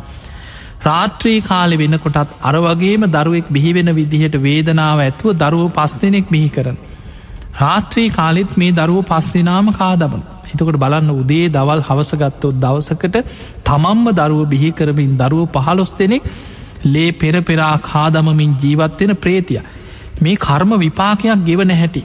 [0.82, 6.78] රාත්‍රී කාලෙ වෙනකොටත් අර වගේම දරුවෙක් බිහිවෙන විදිහට වේදනාව ඇත්තුව දරුව පස් දෙනෙක් බිහි කරන.
[7.54, 10.22] රාත්‍රී කාලෙත් මේ දරුව පස් දෙනාම කාදමන.
[10.46, 13.18] එතකොට බලන්න උදේ දවල් හවසගත්තොත් දවසකට
[13.64, 16.24] තමම්ම දරුව බිහි කරමින් දරුව පහලොස් දෙනෙක්
[16.86, 19.62] ලේ පෙරපෙරා කාදමමින් ජීවත්වෙන ප්‍රේතිය.
[20.22, 22.04] මේ කර්ම විපාකයක් ගෙවන හැටි.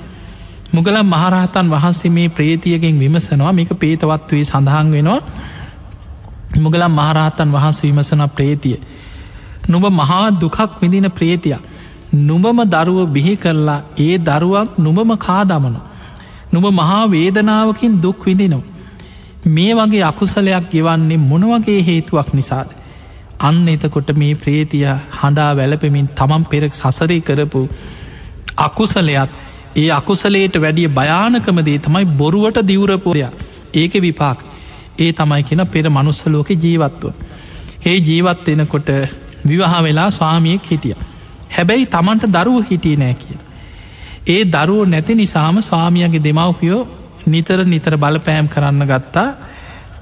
[0.72, 3.52] මුගලම් මහරහතන් වහන්සේ මේ ප්‍රේතියගෙන් විමසනවා.
[3.52, 5.20] මේක පේතවත්වේ සඳහන් වෙනවා.
[6.56, 8.76] මුගලම් මහරහතන් වහන්ස විමසන ප්‍රේතිය.
[9.68, 11.56] නුඹ මහා දුකක් විඳින ප්‍රේතිය.
[12.20, 15.76] නුඹම දරුව බිහි කරලා ඒ දරුවක් නුඹම කාදමන
[16.52, 18.74] නුඹ මහා වේදනාවකින් දුක් විඳිනවා
[19.46, 22.68] මේ වගේ අකුසලයක් ගෙවන්නේ මොනවගේ හේතුවක් නිසාද?
[23.40, 27.68] අන්න එතකොට මේ ප්‍රේතිය හඬා වැලපෙමින් තමන් පෙරක් සසරී කරපු
[28.58, 29.30] අකුසලයක්
[29.76, 33.32] ඒ අකුසලේට වැඩිය භයානකමදේ තමයි බොරුවට දිවරපුරයා
[33.74, 34.38] ඒක විපාක්.
[34.98, 37.04] ඒ තමයි කියෙන පෙර මනුස්සලෝක ජීවත්ව.
[37.86, 38.88] ඒ ජීවත් වෙනකොට
[39.46, 40.96] විවහා වෙලා ස්වාමියෙක් හිටිය.
[41.56, 43.38] හැබැයි තමන්ට දරුව හිටිය නෑ කිය.
[44.26, 46.82] ඒ දරුව නැති නිසාම ස්වාමියගේ දෙමවපියෝ
[47.26, 49.28] නිතර නිතර බලපෑම් කරන්න ගත්තා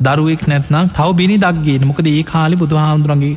[0.00, 3.36] දරුවෙක් නැත්නම් තව බිනි දක්ගේ මොකද ඒ කාලි බුදුහාමුදුරන්ගේ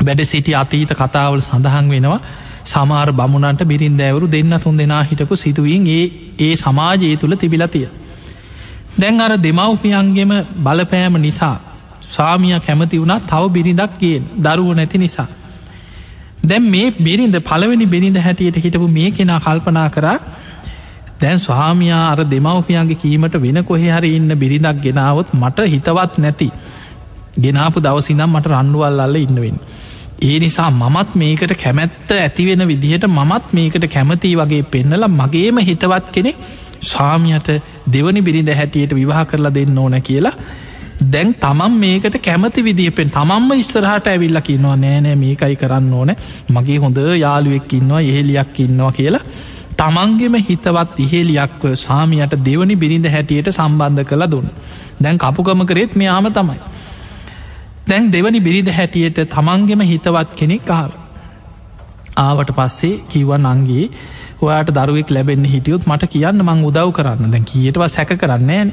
[0.00, 2.20] වැඩ සිටි අතීත කතාවල සඳහන් වෙනවා
[2.64, 6.04] සමාර බමුණන්ට බිරින් දෑවරු දෙන්න තුන් දෙනා හිටපු සිදුවීන් ඒ
[6.38, 7.88] ඒ සමාජයේ තුළ තිබිලතිය.
[8.98, 11.56] දැන් අර දෙමව්පියන්ගෙම බලපෑම නිසා
[12.08, 15.28] ස්වාමිය කැමති වුණා තව බිරිඳක්ගේ දරුව නැති නිසා.
[16.42, 20.18] දැන් මේ බිරිඳ පළවෙනි බිරිඳ හැටියට හිටපු මේ කෙනා කල්පනා කරා
[21.20, 26.48] දැන් ස්වාමයා අර දෙමවපියන්ගේ කීමට වෙන කොහෙ හරි ඉන්න බිරිඳක් ගෙනාවත් මට හිතවත් නැති
[27.38, 29.58] ගෙනාපු දවසිනම් මට රන්නුවල් අල්ල ඉන්නවෙන්.
[30.22, 36.32] ඒ නිසා මමත් මේකට කැමැත්ත ඇතිවෙන විදිහට මමත් මේකට කැමති වගේ පෙන්නල මගේම හිතවත් කෙනෙ
[36.82, 37.48] ස්වාමියට
[37.92, 40.34] දෙවනි බිරිඳ හැටියට විවාහ කරලා දෙන්න ඕන කියලා
[41.00, 46.10] දැන් තමන් මේකට කැමති විදිපෙන් තමන්ම ඉස්සරහට ඇවිල්ල කින්නවා නෑනෑ මේකයි කරන්න ඕන.
[46.50, 49.22] මගේ හොඳ යාළුවෙක් ඉන්නවා එහෙලියක් ඉන්නවා කියලා.
[49.76, 54.48] තමන්ගෙම හිතවත් ඉහෙලියක්ව ස්වාමියට දෙවනි බිරිඳ හැටියට සම්බන්ධ කළ දුන්න.
[55.00, 56.58] දැන් කපුකම කරෙත් මෙයාම තමයි.
[57.88, 60.90] දැන් දෙවනි බිරිඳ හැටියට තමන්ගෙම හිතවත් කෙනෙක් ආව.
[62.18, 63.90] ආවට පස්සේ කිව්ව නංගේ
[64.42, 67.30] ඔයාට දරුවෙක් ලැබෙන්න හිටියොත් මට කියන්න මං උදව් කරන්න.
[67.30, 68.64] දැන් කියටව සැක කරන්නේ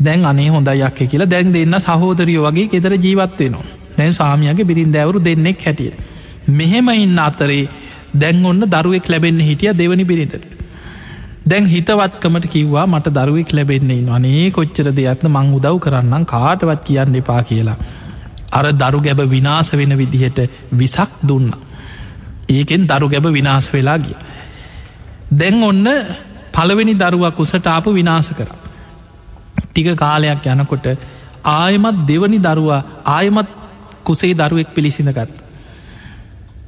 [0.00, 3.64] දැන් අනේ හොඳයියක් කියලා දැන් දෙන්න සහෝදරියෝ වගේ ගෙදර ජීවත්වයනවා
[3.98, 5.92] දැන් සාමියගේ බිරින් දැවරු දෙන්නෙක් හැටිය
[6.48, 7.68] මෙහෙම ඉන්න අතරේ
[8.14, 10.44] දැන් ඔන්න දරුවෙක් ලැබෙන්න හිටිය දෙවනි පිරිතට.
[11.44, 17.42] දැන් හිතවත්කමට කිව්වා මට දරුවෙක් ලැබෙන්නේ අනේ කොච්චර දෙයක්ත්න මං උදව් කරන්නම් කාටවත් කියන්න එපා
[17.42, 17.76] කියලා.
[18.52, 20.38] අර දරු ගැබ විනාස වෙන විදිහට
[20.72, 21.50] විසක් දුන්න.
[22.48, 24.16] ඒකෙන් දරු ගැබ විනාස වෙලා ගිය.
[25.30, 25.88] දැන් ඔන්න
[26.52, 28.50] පළවෙනි දරුවක් උසට ආපු විනාස කර.
[29.76, 30.86] ටික කාලයක් යනකොට
[31.52, 33.48] ආයමත් දෙවනි දරුවා ආයමත්
[34.04, 35.30] කුසේ දරුවෙක් පිළිසිඳගත්.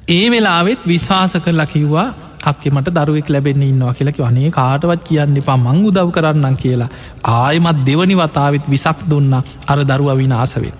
[0.09, 2.09] ඒ වෙලාවෙත් විශ්වාස කරලා කිව්වා
[2.43, 6.91] අක්කෙමට දරුවෙක් ලැබෙන්න ඉන්නවා කියලකි අනේ කාටවත් කියන්න එපා මං උදව් කරන්නම් කියලා
[7.35, 9.35] ආයමත් දෙවනි වතාවත් විසක් දුන්න
[9.67, 10.75] අර දරුව විනාසවේ.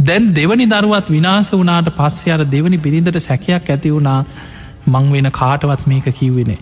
[0.00, 4.20] දැන් දෙවනි දරුවත් විනාස වනාට පස්සේ අර දෙවනි පිරිඳට සැකයක් ඇති වුණා
[4.86, 6.58] මං වෙන කාටවත් මේක කිව්වෙනේ.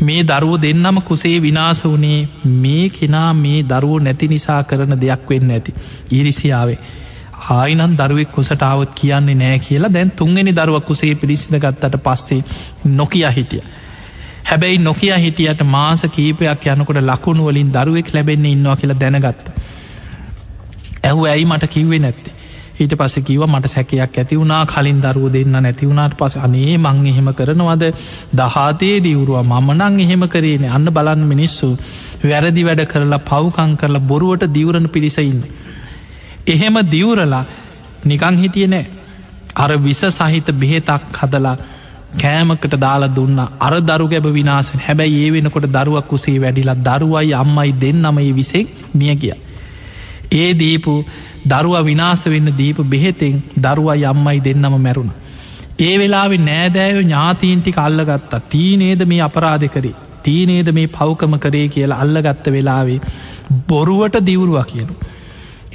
[0.00, 2.28] මේ දරුව දෙන්නම කුසේ විනාස වනේ
[2.62, 5.74] මේ කෙනා මේ දරුව නැති නිසා කරන දෙයක් වෙන්න ඇති.
[6.10, 6.78] ඉරිසියාවේ
[7.50, 12.42] ආයිනන් දරුවෙක් කුසටාවත් කියන්නේ නෑ කියලා දැන් තුන්ගනි දරුවක් කුසේ පිරිසිඳ ගත්තට පස්සේ
[12.96, 13.62] නොකිය හිටිය.
[14.44, 19.46] හැබැයි නොකිය හිටියට මාස කීපයක් යනකොට ලකුණු වලින් දරුවෙක් ලැබෙන්නේ ඉන්නවා කියලා දැනගත්ත.
[21.04, 22.39] ඇහු ඇයි මට කිව්වේ නැත්තේ.
[22.80, 27.28] ඊට පස කිව මට සැකයක් ඇති වුණා කලින් දරුව දෙන්න නැතිවුණට පස අනේ මං එහෙම
[27.32, 27.84] කරනවද?
[28.34, 31.68] දහතේ දිවුරුව මමනං එහෙම කරේන අන්න බලන් මිනිස්සු.
[32.22, 35.42] වැරදි වැඩ කරලා පව්කං කරලා බොරුවට දිවරණ පිරිසඉන්න.
[36.46, 37.44] එහෙම දිවරලා
[38.04, 38.86] නිකං හිටිය නෑ.
[39.56, 41.56] අර විස සහිත බෙහෙතක් හදලා
[42.14, 43.38] කෑමකට දාලා දුන්න.
[43.60, 49.14] අර දරු ගැබ විනාසෙන් හැබැයි ඒ වෙනකොට දරුවක් කුසේ වැඩිලා දරුවයි අම්මයි දෙන්නමයි විසෙක් මිය
[49.16, 49.34] ගිය.
[50.32, 51.04] ඒ දීපු
[51.46, 55.10] දරුව විනාස වෙන්න දීප බෙහෙතෙන් දරුවා යම්මයි දෙන්නම මැරුණ.
[55.78, 62.52] ඒ වෙලාවෙ නෑදෑයෝ ඥාතීන්ටි අල්ලගත්තා තීනේද මේ අපරාධ කරේ තීනේද මේ පවකම කරේ කියලා අල්ලගත්ත
[62.52, 63.00] වෙලාවේ
[63.68, 64.94] බොරුවට දිවුරුවා කියනු.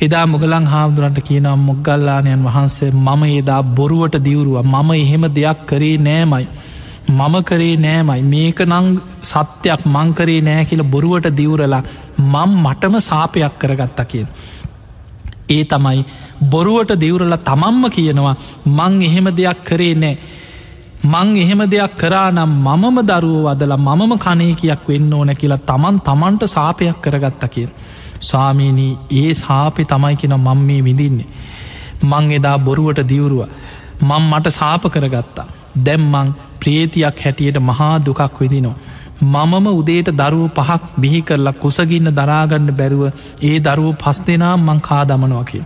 [0.02, 6.48] එදා මුගලං හාමුදුරන්ට කියනම් මොග්ගල්ලානයන් වහන්සේ මම එදා බොරුවට දිවුරුව මම එහෙම දෙයක් කරේ නෑමයි.
[7.10, 8.88] මම කරේ නෑමයි මේක නං
[9.24, 11.84] සත්‍යයක් මංකරේ නෑ කියල බොරුවට දිවරලා
[12.18, 14.28] මං මටම සාපයක් කරගත්තා කියෙන්.
[15.50, 16.06] ඒ තමයි
[16.50, 18.36] බොරුවට දෙවරල තමන්ම කියනවා
[18.68, 20.16] මං එහෙම දෙයක් කරේ නෑ
[21.04, 26.44] මං එහෙම දෙයක් කරා නම් මමම දරුව වදලා මමම කනයකයක් වෙන්න ඕන කියලා තමන් තමන්ට
[26.48, 27.68] සාපයක් කරගත්ත කිය.
[28.22, 31.30] ස්වාමීනී ඒ සාපි තමයි කියෙන මං මේ විඳින්නේ.
[32.04, 33.42] මං එදා බොරුවට දියවරුව
[34.02, 35.48] මං මට සාප කරගත්තා.
[35.86, 38.76] දැම්මං ප්‍රේතියක් හැටියට මහා දුකක් විදිනවා.
[39.24, 43.04] මමම උදේට දරුව පහක් බිහි කරලා කුසගින්න දරාගන්න බැරුව
[43.42, 45.64] ඒ දරුව පස් දෙනා මං කාදමනවා කිය.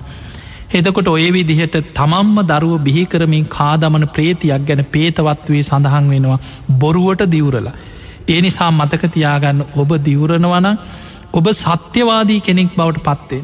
[0.71, 6.39] එදකොට ඔය විදිහට තමම්ම දරුව බිහිකරමින් කාදමන ප්‍රේතියක් ගැන පේතවත්වේ සඳහන් වෙනවා
[6.77, 7.73] බොරුවට දිවරලා.
[8.27, 10.67] ඒ නිසා මතකතියාගන්න ඔබ දිවරණවන
[11.33, 13.43] ඔබ සත්‍යවාදී කෙනෙක් බවට පත්තේ.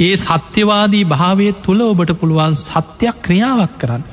[0.00, 4.04] ඒ සත්‍යවාදී භාවය තුළ ඔබට පුළුවන් සත්‍යයක් ක්‍රියාවක් කරන්න.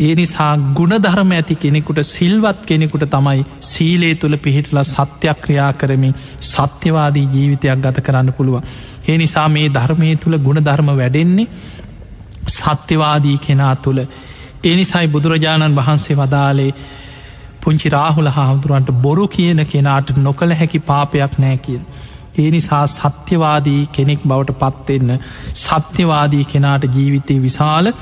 [0.00, 7.80] ඒ නිසා ගුණධර්ම ඇති කෙනෙකුට සිල්වත් කෙනෙකුට තමයි සීලේ තුළ පිහිටලා සත්‍යක්‍රියා කරමින් සත්‍යවාදී ජීවිතයක්
[7.80, 8.64] ගත කරන්න පුළුවන්.
[9.08, 11.48] ඒ නිසා මේ ධර්මය තුළ ගුණධර්ම වැඩෙන්නේ
[12.48, 14.00] සත්‍යවාදී කෙනා තුළ
[14.64, 16.72] එනිසයි බුදුරජාණන් වහන්සේ වදාලේ
[17.62, 21.84] පුංචි රාහුල හාමුදුරුවන්ට බොරු කියන කෙනාට නොකළ හැකි පාපයක් නෑ කියෙන්.
[22.38, 25.16] ඒ නිසා සත්‍යවාදී කෙනෙක් බවට පත්වෙන්න
[25.58, 27.92] සත්‍යවාදී කෙනාට ජීවිතය විශාල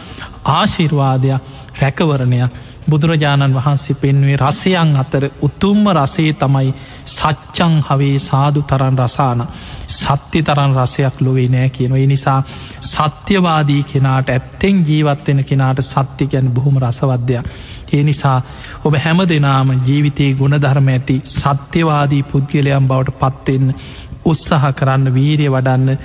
[0.49, 2.53] ආශිර්වාදයක් රැකවරණයක්
[2.87, 6.71] බුදුරජාණන් වහන්සේ පෙන්වේ රසයන් අතර උතුම්ම රසේ තමයි
[7.07, 9.41] සච්චං හවේ සාදු තරන් රසාන.
[9.89, 12.41] සත්‍ය තරන් රසයක් ලොවේ නෑ කියනව නිසා
[12.83, 17.47] සත්‍යවාදී කෙනාට ඇත්තෙන් ජීවත්වෙන කෙනාට සත්‍යකයන් බොහොම රසවද්‍යයක්
[17.93, 18.39] ඒ නිසා
[18.85, 23.75] ඔබ හැම දෙනාම ජීවිතයේ ගුණධර්ම ඇති සත්‍යවාදී පුද්ගලයම් බවට පත්වෙන්න
[24.25, 25.99] උත්සාහ කරන්න වීරිය වඩන්න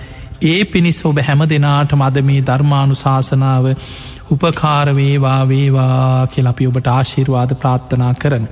[0.44, 3.66] ඒ පිණිස් ඔබ හැම දෙනාට මද මේ ධර්මානු ශාසනාව
[4.34, 8.42] උපකාරවේවා වේවා කියලපි ඔබට ආශිර්වාද ප්‍රාත්ථනා කරන.